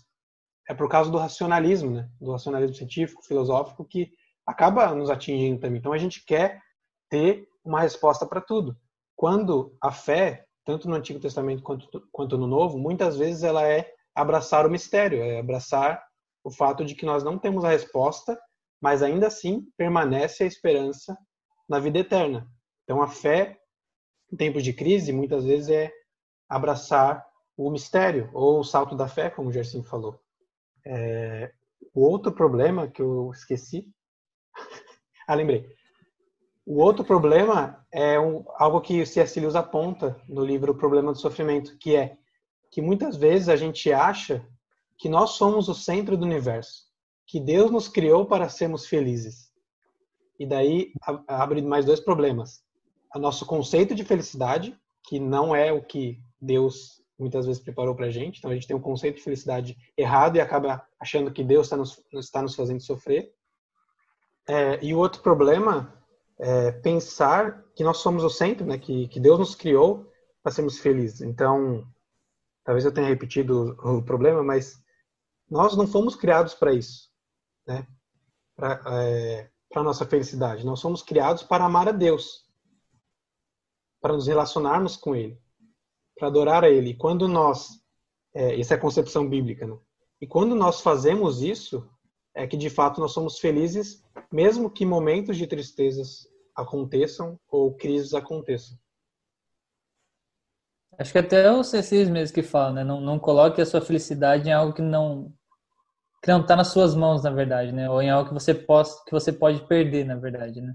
[0.69, 2.11] é por causa do racionalismo, né?
[2.21, 4.11] Do racionalismo científico, filosófico, que
[4.47, 5.79] acaba nos atingindo também.
[5.79, 6.61] Então, a gente quer
[7.09, 8.77] ter uma resposta para tudo.
[9.15, 13.93] Quando a fé, tanto no Antigo Testamento quanto, quanto no Novo, muitas vezes ela é
[14.15, 16.03] abraçar o mistério, é abraçar
[16.43, 18.39] o fato de que nós não temos a resposta,
[18.81, 21.17] mas ainda assim permanece a esperança
[21.69, 22.49] na vida eterna.
[22.87, 23.59] Então, a fé,
[24.33, 25.93] em tempos de crise, muitas vezes é
[26.49, 30.21] abraçar o mistério, ou o salto da fé, como o Gerson falou.
[30.87, 31.53] É,
[31.93, 33.89] o outro problema que eu esqueci.
[35.27, 35.69] ah, lembrei.
[36.65, 39.41] O outro problema é um, algo que o C.S.
[39.41, 42.17] Lewis aponta no livro O Problema do Sofrimento, que é
[42.71, 44.47] que muitas vezes a gente acha
[44.97, 46.85] que nós somos o centro do universo,
[47.27, 49.51] que Deus nos criou para sermos felizes.
[50.39, 50.93] E daí
[51.27, 52.66] abre mais dois problemas.
[53.17, 58.07] O nosso conceito de felicidade, que não é o que Deus muitas vezes preparou para
[58.07, 58.39] a gente.
[58.39, 61.79] Então a gente tem um conceito de felicidade errado e acaba achando que Deus está
[61.79, 63.33] nos, está nos fazendo sofrer.
[64.47, 65.95] É, e o outro problema
[66.39, 68.77] é pensar que nós somos o centro, né?
[68.77, 71.23] que, que Deus nos criou para sermos felizes.
[71.23, 71.87] Então,
[72.65, 74.79] talvez eu tenha repetido o, problema, mas
[75.51, 77.09] nós não fomos criados para isso,
[77.67, 77.87] né?
[78.55, 80.67] Para é, a nossa felicidade.
[80.67, 82.46] Nós somos criados para amar a Deus,
[84.01, 85.39] para nos relacionarmos com Ele,
[86.17, 86.91] para adorar a Ele.
[86.91, 87.81] E quando nós,
[88.35, 89.77] é, essa é a concepção bíblica, né?
[90.21, 91.89] E quando nós fazemos isso,
[92.35, 98.15] é que de fato nós somos felizes, mesmo que momentos de tristezas aconteçam ou crises
[98.15, 98.79] aconteçam.
[100.99, 102.07] Acho que até o C.C.
[102.07, 102.85] mesmo que fala, né?
[102.85, 105.33] Não, não coloque a sua felicidade em algo que não
[106.23, 107.89] que não está nas suas mãos, na verdade, né?
[107.89, 110.75] Ou em algo que você possa, que você pode perder, na verdade, né?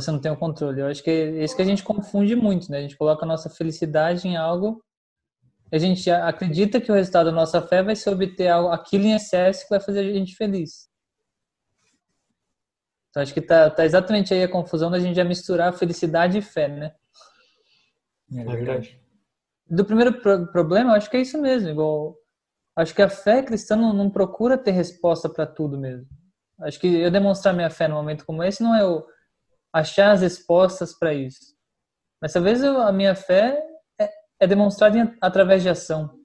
[0.00, 0.80] Você não tem o controle.
[0.80, 2.78] Eu acho que é isso que a gente confunde muito, né?
[2.78, 4.82] A gente coloca a nossa felicidade em algo
[5.72, 9.14] a gente acredita que o resultado da nossa fé vai ser obter algo, aquilo em
[9.14, 10.88] excesso que vai fazer a gente feliz.
[13.10, 16.42] Então acho que tá, tá exatamente aí a confusão da gente já misturar felicidade e
[16.42, 16.94] fé, né?
[18.32, 19.00] É verdade.
[19.68, 21.68] do primeiro pro- problema, eu acho que é isso mesmo.
[21.68, 22.16] Igual,
[22.76, 26.06] acho que a fé cristã não, não procura ter resposta para tudo mesmo.
[26.60, 29.04] Acho que eu demonstrar minha fé num momento como esse não é eu
[29.78, 31.54] achar as respostas para isso.
[32.20, 33.62] Mas talvez eu, a minha fé
[34.00, 34.10] é,
[34.40, 36.18] é demonstrada em- através de ação.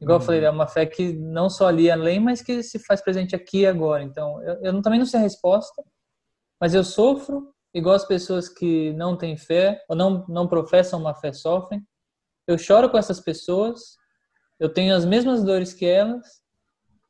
[0.00, 3.02] Igual eu falei, é uma fé que não só ali além, mas que se faz
[3.02, 4.02] presente aqui e agora.
[4.02, 5.82] Então, eu, eu também não sei a resposta,
[6.60, 11.14] mas eu sofro igual as pessoas que não têm fé ou não, não professam uma
[11.14, 11.84] fé sofrem.
[12.46, 13.80] Eu choro com essas pessoas,
[14.58, 16.39] eu tenho as mesmas dores que elas,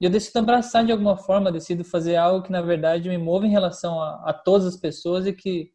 [0.00, 3.46] e eu decido abraçar de alguma forma, decido fazer algo que na verdade me move
[3.46, 5.70] em relação a, a todas as pessoas e que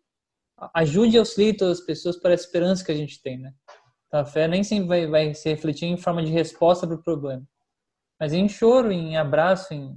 [0.73, 3.53] ajude e auxilie todas as pessoas para a esperança que a gente tem, né?
[4.07, 7.03] Então a fé nem sempre vai, vai se refletir em forma de resposta para o
[7.03, 7.45] problema,
[8.19, 9.95] mas em choro, em abraço, em,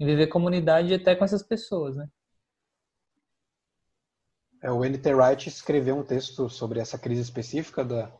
[0.00, 2.08] em viver comunidade até com essas pessoas, né?
[4.62, 5.12] É, o N.T.
[5.12, 8.10] Wright escreveu um texto sobre essa crise específica da,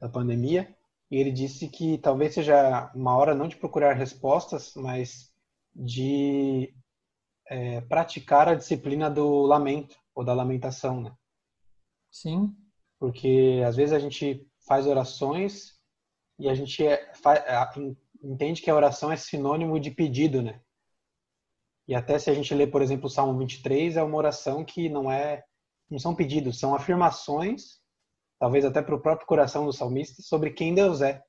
[0.00, 0.74] da pandemia
[1.14, 5.32] e ele disse que talvez seja uma hora não de procurar respostas, mas
[5.72, 6.74] de
[7.46, 11.16] é, praticar a disciplina do lamento ou da lamentação, né?
[12.10, 12.52] Sim,
[12.98, 15.78] Porque às vezes a gente faz orações
[16.36, 17.08] e a gente é,
[18.20, 20.60] entende que a oração é sinônimo de pedido, né?
[21.86, 24.88] E até se a gente lê, por exemplo, o Salmo 23, é uma oração que
[24.88, 25.44] não é
[25.88, 27.80] não são pedidos, são afirmações,
[28.44, 31.24] talvez até para o próprio coração do salmista, sobre quem Deus é.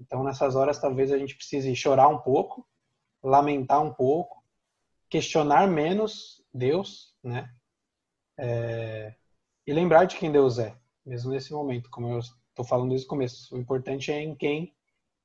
[0.00, 2.66] Então, nessas horas, talvez a gente precise chorar um pouco,
[3.22, 4.42] lamentar um pouco,
[5.08, 7.48] questionar menos Deus, né?
[8.36, 9.14] É,
[9.64, 13.10] e lembrar de quem Deus é, mesmo nesse momento, como eu estou falando desde o
[13.10, 13.54] começo.
[13.54, 14.74] O importante é em quem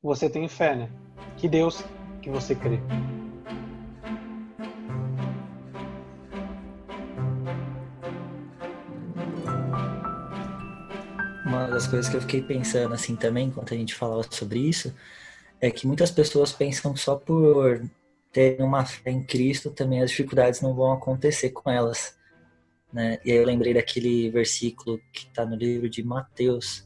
[0.04, 0.92] você tem fé, né?
[1.38, 1.84] Que Deus
[2.22, 2.78] que você crê.
[11.80, 14.94] Das coisas que eu fiquei pensando assim também, enquanto a gente falava sobre isso,
[15.62, 17.82] é que muitas pessoas pensam só por
[18.34, 22.18] ter uma fé em Cristo, também as dificuldades não vão acontecer com elas.
[22.92, 23.18] Né?
[23.24, 26.86] E aí eu lembrei daquele versículo que está no livro de Mateus,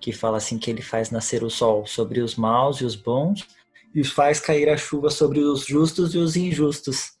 [0.00, 3.48] que fala assim que ele faz nascer o sol sobre os maus e os bons
[3.92, 7.14] e faz cair a chuva sobre os justos e os injustos.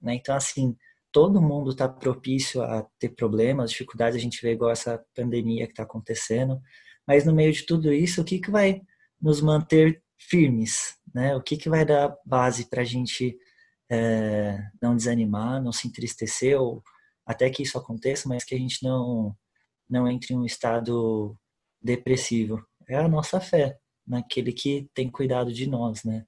[0.00, 0.14] Né?
[0.14, 0.76] Então, assim,
[1.14, 5.72] todo mundo está propício a ter problemas, dificuldades, a gente vê igual essa pandemia que
[5.72, 6.60] está acontecendo,
[7.06, 8.82] mas no meio de tudo isso, o que, que vai
[9.22, 10.96] nos manter firmes?
[11.14, 11.36] Né?
[11.36, 13.38] O que, que vai dar base para a gente
[13.88, 16.82] é, não desanimar, não se entristecer, ou
[17.24, 19.36] até que isso aconteça, mas que a gente não,
[19.88, 21.36] não entre em um estado
[21.80, 22.60] depressivo?
[22.88, 26.26] É a nossa fé naquele que tem cuidado de nós, né?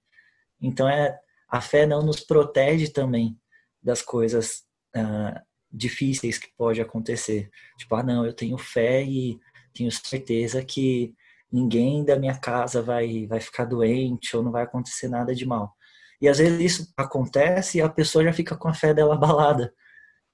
[0.63, 1.19] Então é
[1.49, 3.37] a fé não nos protege também
[3.83, 4.66] das coisas
[4.97, 7.51] uh, difíceis que pode acontecer.
[7.79, 9.39] Tipo, ah, não, eu tenho fé e
[9.75, 11.15] tenho certeza que
[11.53, 15.73] ninguém da minha casa vai vai ficar doente ou não vai acontecer nada de mal.
[16.21, 19.73] E às vezes isso acontece e a pessoa já fica com a fé dela abalada.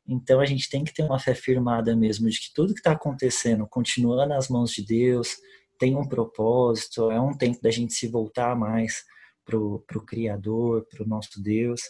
[0.06, 2.92] Então a gente tem que ter uma fé firmada mesmo de que tudo que está
[2.92, 5.36] acontecendo continua nas mãos de Deus,
[5.78, 9.04] tem um propósito, é um tempo da gente se voltar mais
[9.44, 11.80] pro, pro Criador, pro nosso Deus.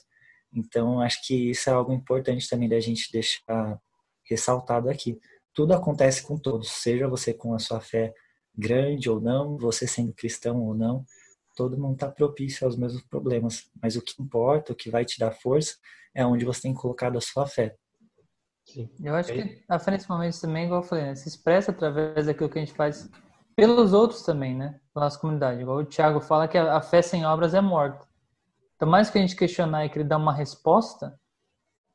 [0.55, 3.81] Então, acho que isso é algo importante também da gente deixar
[4.29, 5.19] ressaltado aqui.
[5.55, 8.12] Tudo acontece com todos, seja você com a sua fé
[8.55, 11.05] grande ou não, você sendo cristão ou não,
[11.57, 13.71] todo mundo está propício aos mesmos problemas.
[13.81, 15.77] Mas o que importa, o que vai te dar força,
[16.15, 17.77] é onde você tem colocado a sua fé.
[18.65, 18.88] Sim.
[19.03, 22.27] Eu acho que a fé nesse momento também, igual eu falei, né, se expressa através
[22.27, 23.11] daquilo que a gente faz
[23.57, 24.81] pelos outros também, né?
[24.95, 25.61] Pela nossa comunidade.
[25.61, 28.07] Igual o Tiago fala que a fé sem obras é morta.
[28.83, 31.16] Então, mais que a gente questionar e que ele dá uma resposta,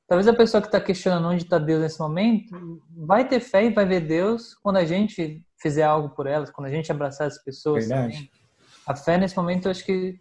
[0.07, 3.73] talvez a pessoa que está questionando onde está Deus nesse momento vai ter fé e
[3.73, 7.43] vai ver Deus quando a gente fizer algo por elas, quando a gente abraçar as
[7.43, 7.89] pessoas.
[7.89, 8.13] Verdade.
[8.13, 8.31] Também.
[8.85, 10.17] A fé nesse momento, eu acho que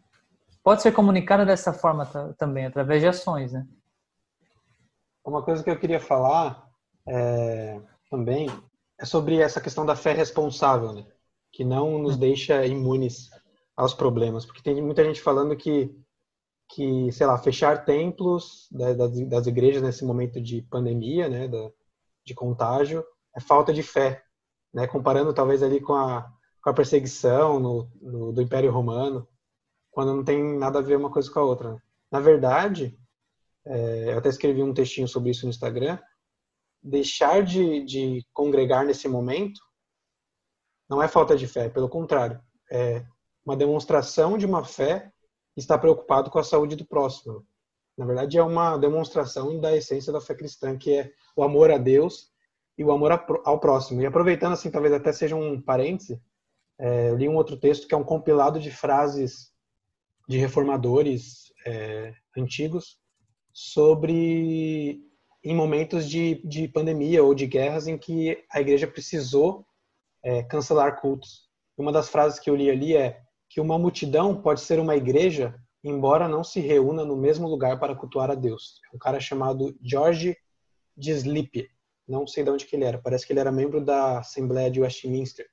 [0.61, 2.05] pode ser comunicada dessa forma
[2.37, 3.65] também, através de ações, né?
[5.25, 6.69] Uma coisa que eu queria falar
[7.07, 8.49] é, também
[8.99, 11.07] é sobre essa questão da fé responsável, né?
[11.53, 13.31] que não nos deixa imunes
[13.77, 14.45] aos problemas.
[14.45, 15.97] Porque tem muita gente falando que,
[16.69, 18.97] que sei lá, fechar templos das,
[19.29, 21.49] das igrejas nesse momento de pandemia, né,
[22.25, 24.23] de contágio, é falta de fé.
[24.75, 26.31] Né, comparando talvez ali com a,
[26.63, 29.27] com a perseguição no, no, do Império Romano,
[29.91, 31.73] quando não tem nada a ver uma coisa com a outra.
[31.73, 31.83] Né?
[32.11, 32.99] Na verdade,
[33.65, 35.99] é, eu até escrevi um textinho sobre isso no Instagram,
[36.83, 39.61] deixar de, de congregar nesse momento
[40.89, 43.05] não é falta de fé, pelo contrário, é
[43.45, 45.13] uma demonstração de uma fé
[45.57, 47.47] está preocupado com a saúde do próximo.
[47.97, 51.79] Na verdade, é uma demonstração da essência da fé cristã, que é o amor a
[51.79, 52.31] Deus
[52.77, 53.11] e o amor
[53.45, 54.03] ao próximo.
[54.03, 56.21] E aproveitando, assim, talvez até seja um parêntese,
[56.79, 59.51] é, eu li um outro texto que é um compilado de frases
[60.29, 62.99] de reformadores é, antigos
[63.53, 65.01] sobre
[65.43, 69.65] em momentos de, de pandemia ou de guerras em que a igreja precisou
[70.23, 71.49] é, cancelar cultos.
[71.79, 73.23] Uma das frases que eu li ali é
[73.57, 77.97] que uma multidão pode ser uma igreja, embora não se reúna no mesmo lugar para
[77.97, 78.83] cultuar a Deus.
[78.93, 80.37] É um cara chamado George
[80.95, 81.67] Dislip.
[82.07, 82.99] Não sei de onde que ele era.
[82.99, 85.49] Parece que ele era membro da Assembleia de Westminster.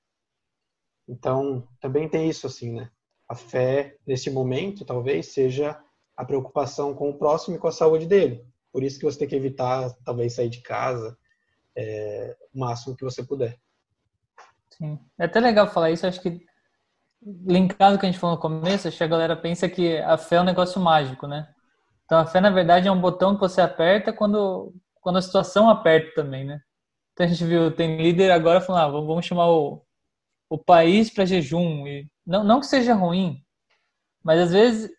[1.08, 2.92] Então, também tem isso assim, né?
[3.26, 5.82] A fé, nesse momento, talvez, seja
[6.18, 8.46] a preocupação com o próximo e com a saúde dele.
[8.70, 11.18] Por isso que você tem que evitar, talvez, sair de casa
[11.74, 13.58] é, o máximo que você puder.
[14.72, 15.00] Sim.
[15.18, 16.46] É até legal falar isso, acho que
[17.46, 20.36] linkado que a gente falou no começo, acho que a galera pensa que a fé
[20.36, 21.48] é um negócio mágico, né?
[22.06, 25.70] Então a fé, na verdade, é um botão que você aperta quando, quando a situação
[25.70, 26.60] aperta também, né?
[27.14, 29.84] Então a gente viu, tem líder agora falando, ah, vamos chamar o,
[30.50, 31.88] o país para jejum.
[31.88, 33.44] E não, não que seja ruim,
[34.24, 34.92] mas às vezes,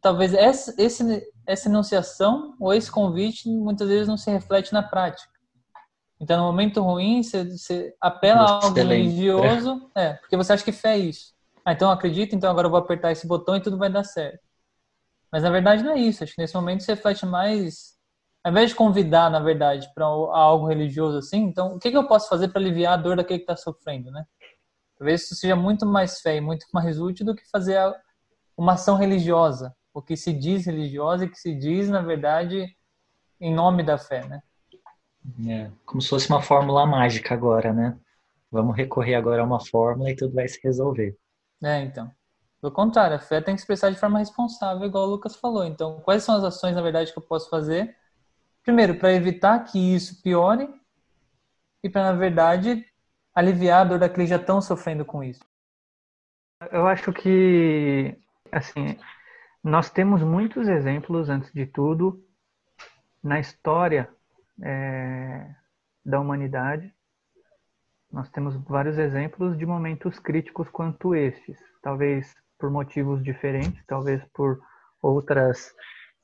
[0.00, 5.30] talvez essa, esse, essa enunciação ou esse convite muitas vezes não se reflete na prática.
[6.20, 10.70] Então, no momento ruim, você, você apela a algo religioso, é, porque você acha que
[10.70, 11.31] fé é isso.
[11.64, 14.40] Ah, então acredito, então agora eu vou apertar esse botão e tudo vai dar certo.
[15.30, 16.22] Mas na verdade não é isso.
[16.22, 17.96] Acho que nesse momento você reflete mais,
[18.44, 22.06] ao invés de convidar, na verdade, para algo religioso assim, então o que, que eu
[22.06, 24.24] posso fazer para aliviar a dor daquele que está sofrendo, né?
[24.98, 27.78] Talvez isso seja muito mais fé e muito mais útil do que fazer
[28.56, 32.76] uma ação religiosa, o que se diz religiosa e que se diz, na verdade,
[33.40, 34.42] em nome da fé, né?
[35.48, 37.96] É, como se fosse uma fórmula mágica agora, né?
[38.50, 41.16] Vamos recorrer agora a uma fórmula e tudo vai se resolver.
[41.62, 42.10] É, então.
[42.60, 45.64] Pelo contrário, a fé tem que expressar de forma responsável, igual o Lucas falou.
[45.64, 47.96] Então, quais são as ações, na verdade, que eu posso fazer?
[48.62, 50.68] Primeiro, para evitar que isso piore
[51.82, 52.86] e para, na verdade,
[53.34, 55.44] aliviar a dor daqueles que já estão sofrendo com isso.
[56.70, 58.16] Eu acho que,
[58.52, 58.96] assim,
[59.62, 62.24] nós temos muitos exemplos, antes de tudo,
[63.22, 64.08] na história
[64.62, 65.52] é,
[66.04, 66.94] da humanidade,
[68.12, 74.60] nós temos vários exemplos de momentos críticos quanto estes, talvez por motivos diferentes, talvez por
[75.00, 75.74] outras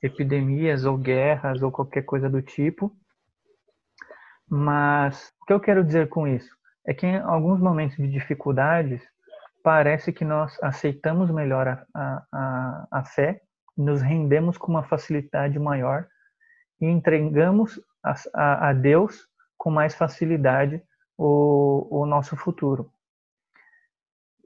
[0.03, 2.95] epidemias ou guerras ou qualquer coisa do tipo.
[4.49, 6.55] Mas o que eu quero dizer com isso
[6.86, 9.03] é que em alguns momentos de dificuldades
[9.62, 13.41] parece que nós aceitamos melhor a, a, a fé,
[13.76, 16.07] nos rendemos com uma facilidade maior
[16.80, 19.26] e entregamos a, a, a Deus
[19.57, 20.82] com mais facilidade
[21.19, 22.91] o, o nosso futuro.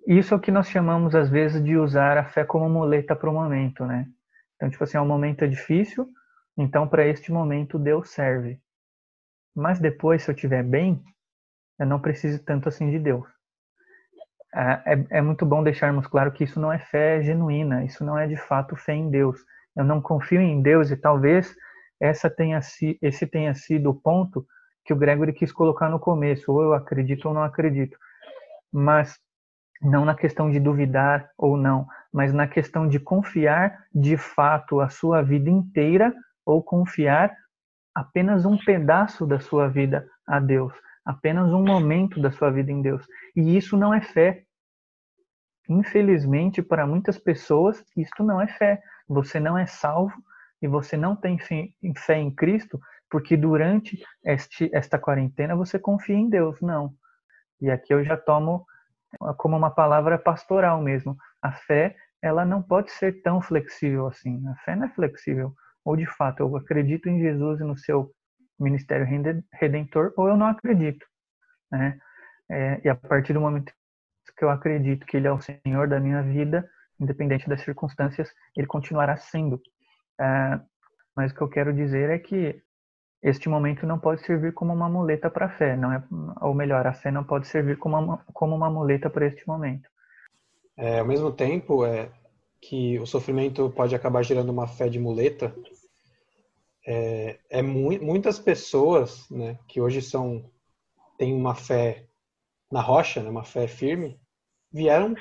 [0.06, 3.30] Isso é o que nós chamamos, às vezes, de usar a fé como muleta para
[3.30, 4.08] o momento, né?
[4.56, 6.08] Então, tipo assim, é um momento difícil,
[6.56, 8.60] então para este momento Deus serve.
[9.54, 11.02] Mas depois, se eu estiver bem,
[11.78, 13.26] eu não preciso tanto assim de Deus.
[14.54, 18.18] É, é, é, muito bom deixarmos claro que isso não é fé genuína, isso não
[18.18, 19.40] é de fato fé em Deus.
[19.74, 21.54] Eu não confio em Deus e talvez
[22.00, 22.60] essa tenha,
[23.00, 24.46] esse tenha sido o ponto
[24.84, 27.96] que o Gregory quis colocar no começo, ou eu acredito ou não acredito.
[28.72, 29.18] Mas
[29.80, 34.88] não na questão de duvidar ou não, mas na questão de confiar de fato a
[34.88, 36.14] sua vida inteira
[36.44, 37.34] ou confiar
[37.94, 40.72] apenas um pedaço da sua vida a Deus,
[41.04, 43.04] apenas um momento da sua vida em Deus.
[43.34, 44.44] E isso não é fé.
[45.68, 48.80] Infelizmente, para muitas pessoas, isto não é fé.
[49.08, 50.14] Você não é salvo
[50.60, 52.80] e você não tem fé em Cristo
[53.12, 56.58] porque durante este, esta quarentena você confia em Deus.
[56.62, 56.94] Não.
[57.60, 58.64] E aqui eu já tomo
[59.36, 61.14] como uma palavra pastoral mesmo.
[61.42, 64.42] A fé, ela não pode ser tão flexível assim.
[64.48, 65.54] A fé não é flexível.
[65.84, 68.10] Ou de fato, eu acredito em Jesus e no seu
[68.58, 69.06] ministério
[69.52, 71.04] redentor, ou eu não acredito.
[71.70, 71.98] Né?
[72.50, 73.74] É, e a partir do momento
[74.38, 76.66] que eu acredito que Ele é o Senhor da minha vida,
[76.98, 79.60] independente das circunstâncias, Ele continuará sendo.
[80.18, 80.60] É,
[81.14, 82.62] mas o que eu quero dizer é que
[83.22, 86.02] este momento não pode servir como uma muleta para a fé, não é,
[86.40, 89.88] ou melhor, a fé não pode servir como uma, como uma muleta para este momento.
[90.76, 92.10] É, ao mesmo tempo, é
[92.60, 95.54] que o sofrimento pode acabar gerando uma fé de muleta.
[96.84, 100.50] É, é mu muitas pessoas, né, que hoje são
[101.16, 102.06] têm uma fé
[102.70, 104.18] na rocha, né, uma fé firme,
[104.72, 105.14] vieram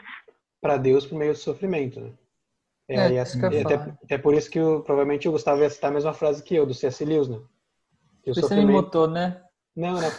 [0.59, 2.13] para Deus por meio do sofrimento, né?
[2.87, 5.91] É, é, e é, até, é por isso que eu, provavelmente o Gustavo ia citar
[5.91, 7.05] a mesma frase que eu, do C.S.
[7.05, 7.39] Lewis, né?
[8.25, 9.41] Eu Você me botou, né?
[9.75, 10.01] Não, não.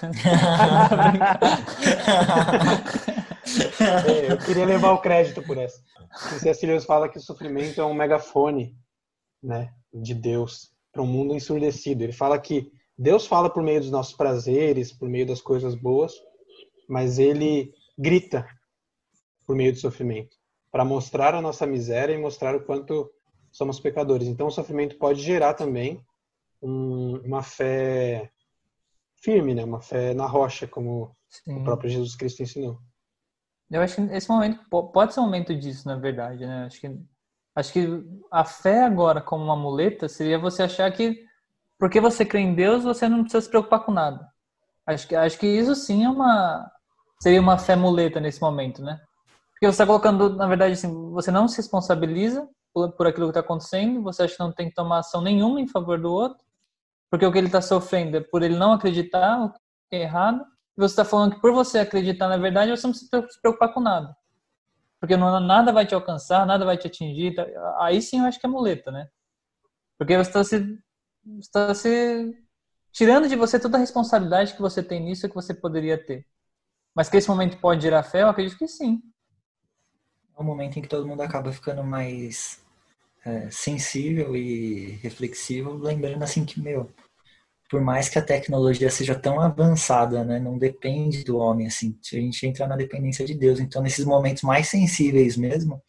[4.09, 5.80] é, eu queria levar o crédito por essa.
[6.40, 6.66] C.S.
[6.66, 8.76] Lewis fala que o sofrimento é um megafone
[9.42, 12.03] né, de Deus para um mundo ensurdecido.
[12.05, 16.12] Ele fala que Deus fala por meio dos nossos prazeres, por meio das coisas boas,
[16.88, 18.46] mas ele grita
[19.46, 20.36] por meio do sofrimento
[20.70, 23.11] para mostrar a nossa miséria e mostrar o quanto
[23.50, 24.26] somos pecadores.
[24.26, 26.03] Então, o sofrimento pode gerar também
[26.63, 28.31] um, uma fé
[29.17, 29.65] firme, né?
[29.65, 31.61] Uma fé na rocha, como Sim.
[31.61, 32.79] o próprio Jesus Cristo ensinou.
[33.71, 34.61] Eu acho que esse momento
[34.93, 36.67] pode ser um momento disso, na verdade, né?
[36.67, 37.01] Acho que
[37.55, 37.87] acho que
[38.31, 41.25] a fé agora como uma muleta seria você achar que
[41.79, 44.27] porque você crê em Deus, você não precisa se preocupar com nada.
[44.87, 46.71] Acho que acho que isso sim é uma
[47.21, 49.01] seria uma fé muleta nesse momento, né?
[49.53, 53.31] Porque você está colocando, na verdade, assim, você não se responsabiliza por, por aquilo que
[53.31, 56.45] está acontecendo, você acha que não tem que tomar ação nenhuma em favor do outro,
[57.13, 60.43] porque o que ele está sofrendo é por ele não acreditar, o que é errado.
[60.75, 63.75] E você está falando que por você acreditar na verdade, você não precisa se preocupar
[63.75, 64.17] com nada.
[64.99, 67.35] Porque não, nada vai te alcançar, nada vai te atingir.
[67.35, 67.45] Tá?
[67.81, 69.11] Aí sim eu acho que é muleta, né?
[69.99, 70.79] Porque você está se,
[71.39, 72.35] está se
[72.91, 76.27] tirando de você toda a responsabilidade que você tem nisso que você poderia ter.
[76.95, 79.03] Mas que esse momento pode gerar fé, eu acredito que sim.
[80.35, 82.62] É um momento em que todo mundo acaba ficando mais
[83.25, 86.91] é, sensível e reflexivo, lembrando assim que, meu,
[87.70, 92.16] por mais que a tecnologia seja tão avançada, né, não depende do homem, assim, a
[92.16, 93.61] gente entra na dependência de Deus.
[93.61, 95.83] Então, nesses momentos mais sensíveis mesmo,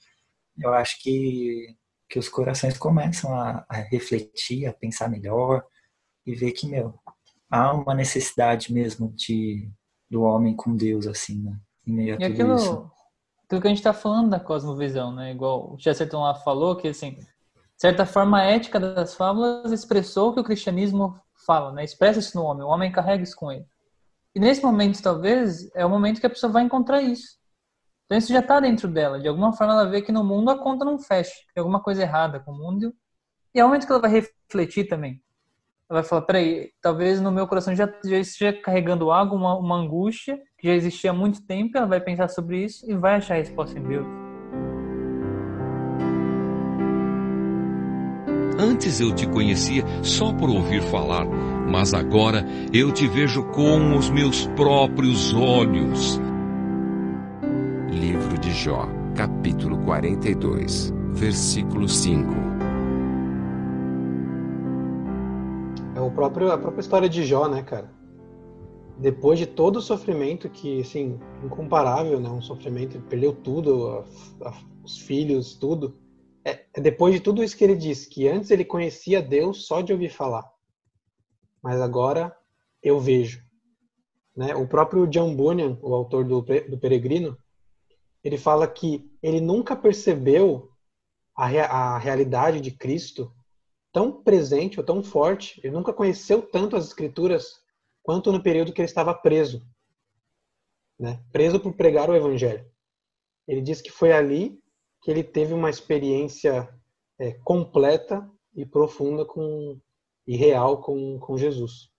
[0.57, 1.75] eu acho que,
[2.09, 5.65] que os corações começam a, a refletir, a pensar melhor
[6.25, 6.97] e ver que, meu,
[7.49, 9.69] há uma necessidade mesmo de
[10.09, 12.91] do homem com Deus, assim, né, em meio a e tudo aquilo, isso.
[13.53, 16.87] Aquilo que a gente está falando da cosmovisão, né, igual o Chesterton lá falou, que,
[16.87, 17.19] assim,
[17.77, 21.83] certa forma a ética das fábulas expressou o que o cristianismo fala, né?
[21.83, 23.63] Expressa isso no homem, o homem carrega isso com ele.
[24.33, 27.37] E nesse momento, talvez, é o momento que a pessoa vai encontrar isso.
[28.05, 29.19] Então isso já está dentro dela.
[29.19, 32.01] De alguma forma ela vê que no mundo a conta não fecha, tem alguma coisa
[32.01, 32.91] errada com o mundo.
[33.53, 35.22] E é o momento que ela vai refletir também.
[35.93, 39.75] Ela vai falar, peraí, talvez no meu coração já, já esteja carregando algo, uma, uma
[39.75, 43.35] angústia, que já existia há muito tempo, ela vai pensar sobre isso e vai achar
[43.35, 44.07] a resposta em Deus.
[48.59, 54.09] Antes eu te conhecia só por ouvir falar, mas agora eu te vejo com os
[54.09, 56.19] meus próprios olhos.
[57.91, 62.52] Livro de Jó, capítulo 42, versículo 5.
[66.07, 67.91] O próprio, a própria história de Jó, né, cara?
[68.97, 72.29] Depois de todo o sofrimento que, assim, incomparável, né?
[72.29, 75.97] Um sofrimento, ele perdeu tudo, a, a, os filhos, tudo.
[76.45, 79.81] É, é depois de tudo isso que ele disse, que antes ele conhecia Deus só
[79.81, 80.49] de ouvir falar.
[81.61, 82.35] Mas agora
[82.81, 83.43] eu vejo.
[84.35, 84.55] Né?
[84.55, 87.37] O próprio John Bunyan, o autor do, do Peregrino,
[88.23, 90.71] ele fala que ele nunca percebeu
[91.35, 93.33] a, a realidade de Cristo
[93.93, 97.61] tão presente ou tão forte, ele nunca conheceu tanto as Escrituras
[98.01, 99.65] quanto no período que ele estava preso,
[100.99, 101.23] né?
[101.31, 102.69] preso por pregar o Evangelho.
[103.47, 104.59] Ele diz que foi ali
[105.01, 106.67] que ele teve uma experiência
[107.19, 109.79] é, completa e profunda com
[110.25, 111.89] e real com, com Jesus.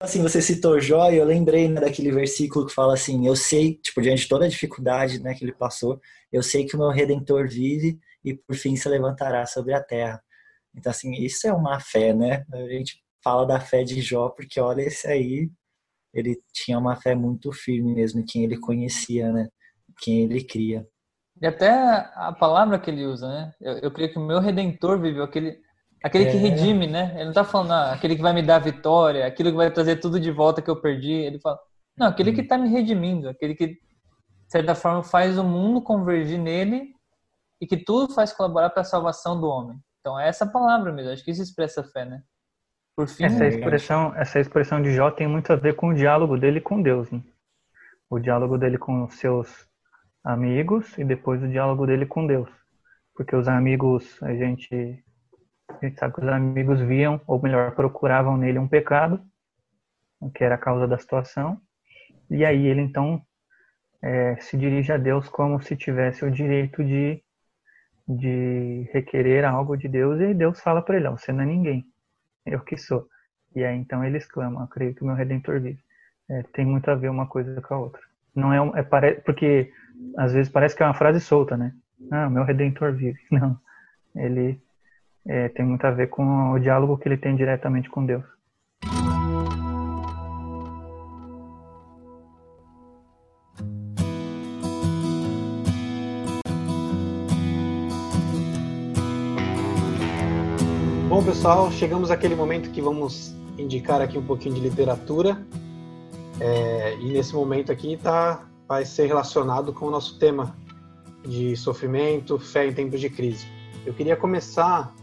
[0.00, 3.74] Assim, você citou Jó e eu lembrei né, daquele versículo que fala assim, eu sei,
[3.74, 6.00] tipo, diante de toda a dificuldade né, que ele passou,
[6.32, 10.22] eu sei que o meu Redentor vive e por fim se levantará sobre a terra.
[10.78, 12.44] Então, assim, isso é uma fé, né?
[12.52, 15.50] A gente fala da fé de Jó porque, olha, esse aí,
[16.14, 19.48] ele tinha uma fé muito firme mesmo, quem ele conhecia, né?
[20.00, 20.86] Quem ele cria.
[21.40, 23.52] E até a palavra que ele usa, né?
[23.60, 25.58] Eu, eu creio que o meu Redentor viveu aquele,
[26.02, 26.30] aquele é.
[26.30, 27.12] que redime, né?
[27.16, 29.96] Ele não tá falando ah, aquele que vai me dar vitória, aquilo que vai trazer
[29.96, 31.12] tudo de volta que eu perdi.
[31.12, 31.58] Ele fala,
[31.96, 33.80] não, aquele que tá me redimindo, aquele que, de
[34.48, 36.92] certa forma, faz o mundo convergir nele
[37.60, 39.78] e que tudo faz colaborar para a salvação do homem.
[40.00, 42.22] Então é essa palavra mesmo, acho que isso expressa a fé, né?
[42.96, 46.36] Por fim, essa expressão, essa expressão de Jó tem muito a ver com o diálogo
[46.36, 47.22] dele com Deus, né?
[48.10, 49.68] O diálogo dele com os seus
[50.24, 52.50] amigos e depois o diálogo dele com Deus.
[53.14, 55.04] Porque os amigos, a gente,
[55.68, 59.22] a gente sabe que os amigos viam, ou melhor, procuravam nele um pecado,
[60.34, 61.60] que era a causa da situação,
[62.30, 63.22] e aí ele então
[64.02, 67.22] é, se dirige a Deus como se tivesse o direito de,
[68.08, 71.84] de requerer algo de Deus, e Deus fala para ele: Você não é ninguém,
[72.46, 73.06] eu que sou.
[73.54, 75.78] E aí então ele exclama: Eu creio que o meu redentor vive.
[76.30, 78.02] É, tem muito a ver uma coisa com a outra.
[78.34, 79.72] Não é, é porque
[80.16, 81.72] às vezes parece que é uma frase solta, né?
[82.10, 83.18] Ah, meu redentor vive.
[83.30, 83.58] Não.
[84.14, 84.60] Ele
[85.26, 88.24] é, tem muito a ver com o diálogo que ele tem diretamente com Deus.
[101.08, 105.42] Bom, pessoal, chegamos àquele momento que vamos indicar aqui um pouquinho de literatura.
[106.38, 110.54] É, e nesse momento aqui tá vai ser relacionado com o nosso tema
[111.26, 113.46] de sofrimento, fé em tempos de crise.
[113.86, 114.94] Eu queria começar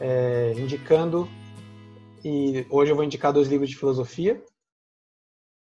[0.00, 1.28] é, indicando,
[2.24, 4.42] e hoje eu vou indicar dois livros de filosofia,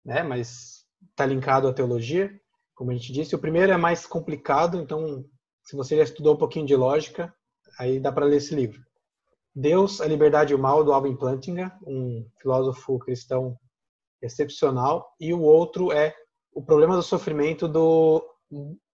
[0.05, 2.39] né, mas está linkado à teologia,
[2.75, 3.33] como a gente disse.
[3.33, 5.25] O primeiro é mais complicado, então
[5.63, 7.33] se você já estudou um pouquinho de lógica,
[7.79, 8.86] aí dá para ler esse livro.
[9.59, 13.57] Deus, a Liberdade e o Mal, do Alvin Plantinga, um filósofo cristão
[14.21, 16.15] excepcional, e o outro é
[16.53, 18.23] o Problema do Sofrimento do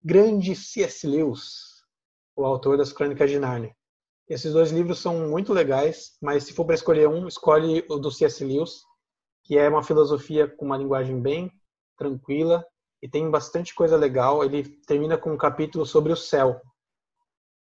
[0.01, 1.05] grande C.S.
[1.05, 1.83] Lewis,
[2.33, 3.75] o autor das Crônicas de Nárnia.
[4.25, 8.09] Esses dois livros são muito legais, mas se for para escolher um, escolhe o do
[8.09, 8.41] C.S.
[8.45, 8.83] Lewis,
[9.43, 11.51] que é uma filosofia com uma linguagem bem
[11.97, 12.65] tranquila
[13.01, 14.45] e tem bastante coisa legal.
[14.45, 16.61] Ele termina com um capítulo sobre o céu,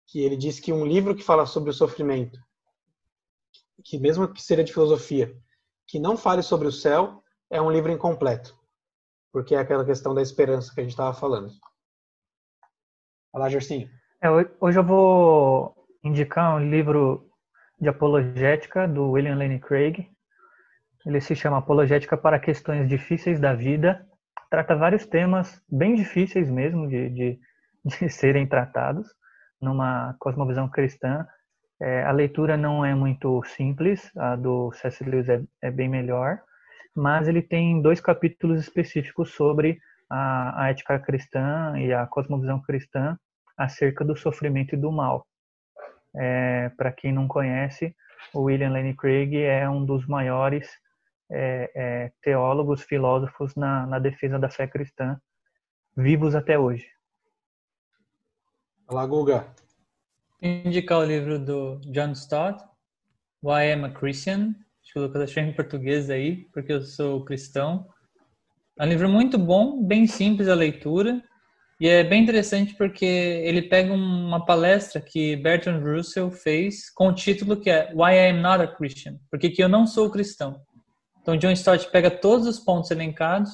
[0.06, 2.39] que ele diz que um livro que fala sobre o sofrimento,
[3.84, 5.36] que mesmo que seja de filosofia,
[5.88, 8.60] que não fale sobre o céu, é um livro incompleto
[9.32, 11.50] porque é aquela questão da esperança que a gente estava falando.
[13.34, 13.90] Olá, Gercinho.
[14.22, 14.30] É,
[14.60, 15.74] hoje eu vou
[16.04, 17.30] indicar um livro
[17.80, 20.08] de apologética do William Lane Craig.
[21.06, 24.06] Ele se chama Apologética para Questões Difíceis da Vida.
[24.50, 27.40] Trata vários temas bem difíceis mesmo de, de,
[27.86, 29.08] de serem tratados
[29.62, 31.26] numa cosmovisão cristã.
[31.82, 35.04] É, a leitura não é muito simples, a do C.S.
[35.04, 36.40] Lewis é, é bem melhor,
[36.96, 43.18] mas ele tem dois capítulos específicos sobre a, a ética cristã e a cosmovisão cristã
[43.58, 45.26] acerca do sofrimento e do mal.
[46.16, 47.96] É, Para quem não conhece,
[48.32, 50.70] o William Lane Craig é um dos maiores
[51.32, 55.20] é, é, teólogos, filósofos na, na, defesa da fé cristã,
[55.98, 56.86] vivos até hoje.
[58.88, 59.48] Olá, Guga.
[60.42, 62.64] Indicar o livro do John Stott,
[63.44, 66.82] Why I Am a Christian, Acho que o Lucas achou em português aí, porque eu
[66.82, 67.88] sou cristão.
[68.80, 71.24] É um livro muito bom, bem simples a leitura,
[71.80, 77.14] E é bem interessante porque ele pega uma palestra que Bertrand Russell fez com o
[77.14, 79.18] título que é Why I Am Not a Christian?
[79.30, 80.62] Porque que eu não sou cristão.
[81.22, 83.52] Então John Stott pega todos os pontos elencados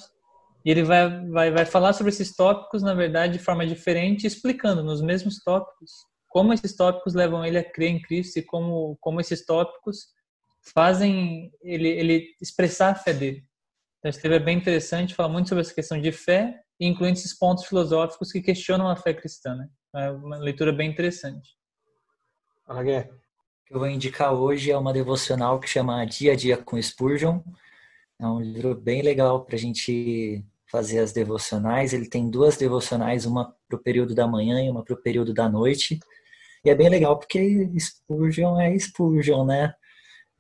[0.66, 4.84] e ele vai, vai, vai falar sobre esses tópicos, na verdade, de forma diferente, explicando
[4.84, 5.92] nos mesmos tópicos
[6.38, 10.10] como esses tópicos levam ele a crer em Cristo e como, como esses tópicos
[10.62, 13.44] fazem ele, ele expressar a fé dele.
[13.98, 17.34] Então, esse livro é bem interessante, fala muito sobre essa questão de fé, incluindo esses
[17.34, 19.56] pontos filosóficos que questionam a fé cristã.
[19.56, 19.68] Né?
[19.96, 21.58] É uma leitura bem interessante.
[22.70, 26.80] O que eu vou indicar hoje é uma devocional que chama Dia a Dia com
[26.80, 27.42] Spurgeon.
[28.20, 31.94] É um livro bem legal para a gente fazer as devocionais.
[31.94, 35.34] Ele tem duas devocionais, uma para o período da manhã e uma para o período
[35.34, 36.00] da noite.
[36.68, 39.74] E é bem legal porque Spurgeon é Spurgeon, né?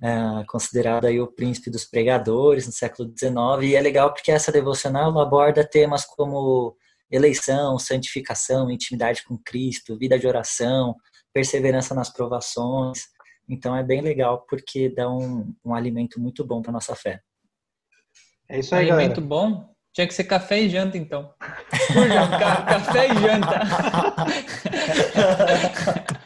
[0.03, 4.51] É, considerado aí o príncipe dos pregadores no século XIX, e é legal porque essa
[4.51, 6.75] devocional aborda temas como
[7.09, 10.97] eleição, santificação, intimidade com Cristo, vida de oração,
[11.33, 13.05] perseverança nas provações.
[13.47, 17.21] Então é bem legal porque dá um, um alimento muito bom para nossa fé.
[18.49, 19.27] É isso aí, alimento galera.
[19.27, 19.77] bom?
[19.97, 21.33] Tinha que ser café e janta, então.
[22.67, 23.61] café e janta.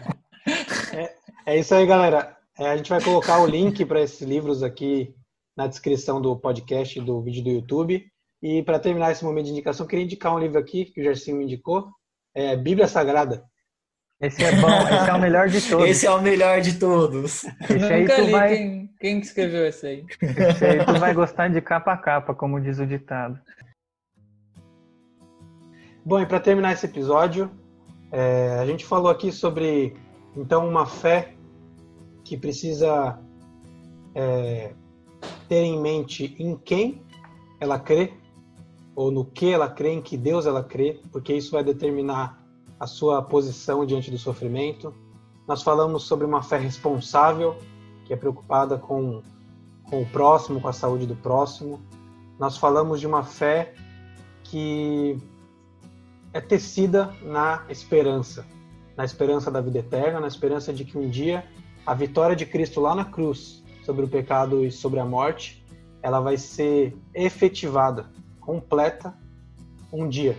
[1.51, 2.37] É, isso aí, galera.
[2.57, 5.13] É, a gente vai colocar o link para esses livros aqui
[5.57, 8.05] na descrição do podcast do vídeo do YouTube.
[8.41, 11.35] E para terminar esse momento de indicação, queria indicar um livro aqui que o Gersinho
[11.35, 11.89] me indicou,
[12.33, 13.43] é Bíblia Sagrada.
[14.21, 15.89] Esse é bom, esse é o melhor de todos.
[15.89, 17.43] Esse é o melhor de todos.
[17.43, 18.55] Esse aí tu vai...
[18.55, 20.05] quem, quem escreveu esse aí.
[20.21, 23.37] Esse aí tu vai gostar de capa a capa, como diz o ditado.
[26.05, 27.51] Bom, e para terminar esse episódio,
[28.09, 29.97] é, a gente falou aqui sobre
[30.33, 31.35] então uma fé
[32.31, 33.19] que precisa
[34.15, 34.73] é,
[35.49, 37.01] ter em mente em quem
[37.59, 38.13] ela crê,
[38.95, 42.41] ou no que ela crê, em que Deus ela crê, porque isso vai determinar
[42.79, 44.93] a sua posição diante do sofrimento.
[45.45, 47.57] Nós falamos sobre uma fé responsável,
[48.05, 49.21] que é preocupada com,
[49.89, 51.81] com o próximo, com a saúde do próximo.
[52.39, 53.73] Nós falamos de uma fé
[54.45, 55.17] que
[56.31, 58.47] é tecida na esperança,
[58.95, 61.43] na esperança da vida eterna, na esperança de que um dia
[61.85, 65.65] a vitória de Cristo lá na cruz sobre o pecado e sobre a morte,
[66.01, 68.09] ela vai ser efetivada,
[68.39, 69.13] completa,
[69.91, 70.37] um dia,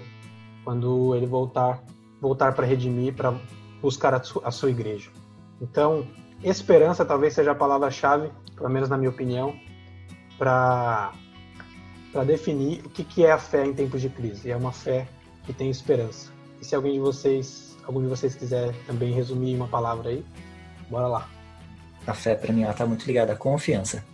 [0.64, 1.82] quando ele voltar,
[2.20, 3.34] voltar para redimir, para
[3.80, 5.11] buscar a, a sua igreja.
[5.61, 6.07] Então,
[6.43, 9.55] esperança talvez seja a palavra-chave, pelo menos na minha opinião,
[10.38, 11.12] para
[12.12, 14.51] para definir o que, que é a fé em tempos de crise.
[14.51, 15.09] É uma fé
[15.45, 16.30] que tem esperança.
[16.61, 20.22] E se alguém de vocês, algum de vocês quiser também resumir uma palavra aí,
[20.90, 21.28] bora lá.
[22.07, 24.05] A fé para mim ela tá muito ligada à confiança.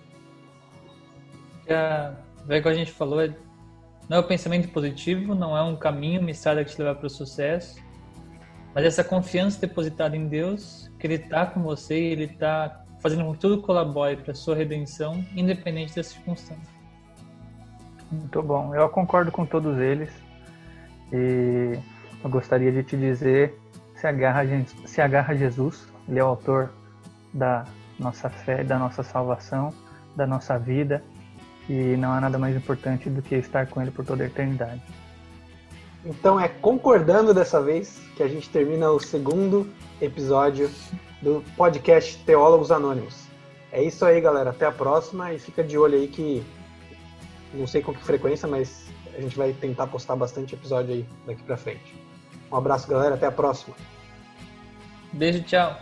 [1.67, 2.13] É,
[2.49, 3.35] é que a gente falou, é,
[4.09, 7.07] não é o pensamento positivo, não é um caminho, uma estrada que te levar para
[7.07, 7.79] o sucesso,
[8.75, 13.33] mas essa confiança depositada em Deus, que Ele está com você, Ele está fazendo com
[13.33, 16.69] que tudo colabore para a sua redenção, independente das circunstâncias.
[18.11, 20.11] Muito bom, eu concordo com todos eles.
[21.13, 21.79] E
[22.23, 23.59] eu gostaria de te dizer:
[23.95, 24.43] se agarra,
[24.87, 26.73] se agarra a Jesus, Ele é o autor
[27.33, 27.65] da
[27.99, 29.73] nossa fé, da nossa salvação,
[30.15, 31.03] da nossa vida,
[31.69, 34.83] e não há nada mais importante do que estar com Ele por toda a eternidade.
[36.05, 39.71] Então é concordando dessa vez que a gente termina o segundo
[40.01, 40.71] episódio
[41.21, 43.27] do podcast Teólogos Anônimos.
[43.73, 44.51] É isso aí, galera.
[44.51, 46.45] Até a próxima e fica de olho aí que
[47.53, 51.43] não sei com que frequência, mas a gente vai tentar postar bastante episódio aí daqui
[51.43, 51.95] pra frente.
[52.51, 53.15] Um abraço, galera.
[53.15, 53.75] Até a próxima.
[55.13, 55.77] Beijo, tchau.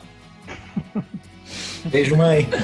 [1.90, 2.48] Beijo, mãe.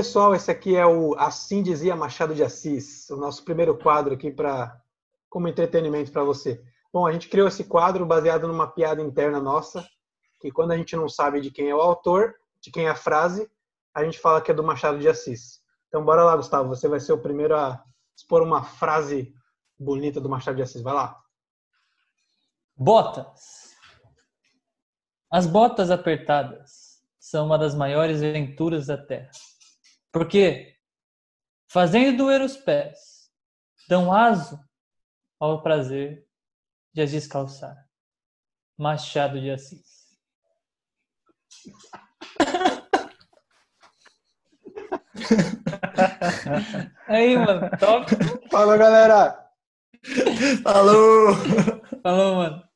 [0.00, 4.30] Pessoal, esse aqui é o Assim Dizia Machado de Assis, o nosso primeiro quadro aqui
[4.30, 4.80] para
[5.28, 6.64] como entretenimento para você.
[6.90, 9.86] Bom, a gente criou esse quadro baseado numa piada interna nossa,
[10.40, 12.94] que quando a gente não sabe de quem é o autor, de quem é a
[12.94, 13.46] frase,
[13.94, 15.60] a gente fala que é do Machado de Assis.
[15.88, 17.84] Então bora lá, Gustavo, você vai ser o primeiro a
[18.16, 19.34] expor uma frase
[19.78, 20.80] bonita do Machado de Assis.
[20.80, 21.20] Vai lá.
[22.74, 23.74] Botas.
[25.30, 29.30] As botas apertadas são uma das maiores aventuras da Terra.
[30.12, 30.76] Porque,
[31.68, 33.30] fazendo doer os pés,
[33.88, 34.58] dão aso
[35.38, 36.26] ao prazer
[36.92, 37.76] de as descalçar.
[38.76, 40.10] Machado de Assis.
[47.06, 48.10] Aí, mano, top.
[48.50, 49.50] Falou, galera!
[50.62, 51.34] Falou!
[52.02, 52.69] Falou, mano.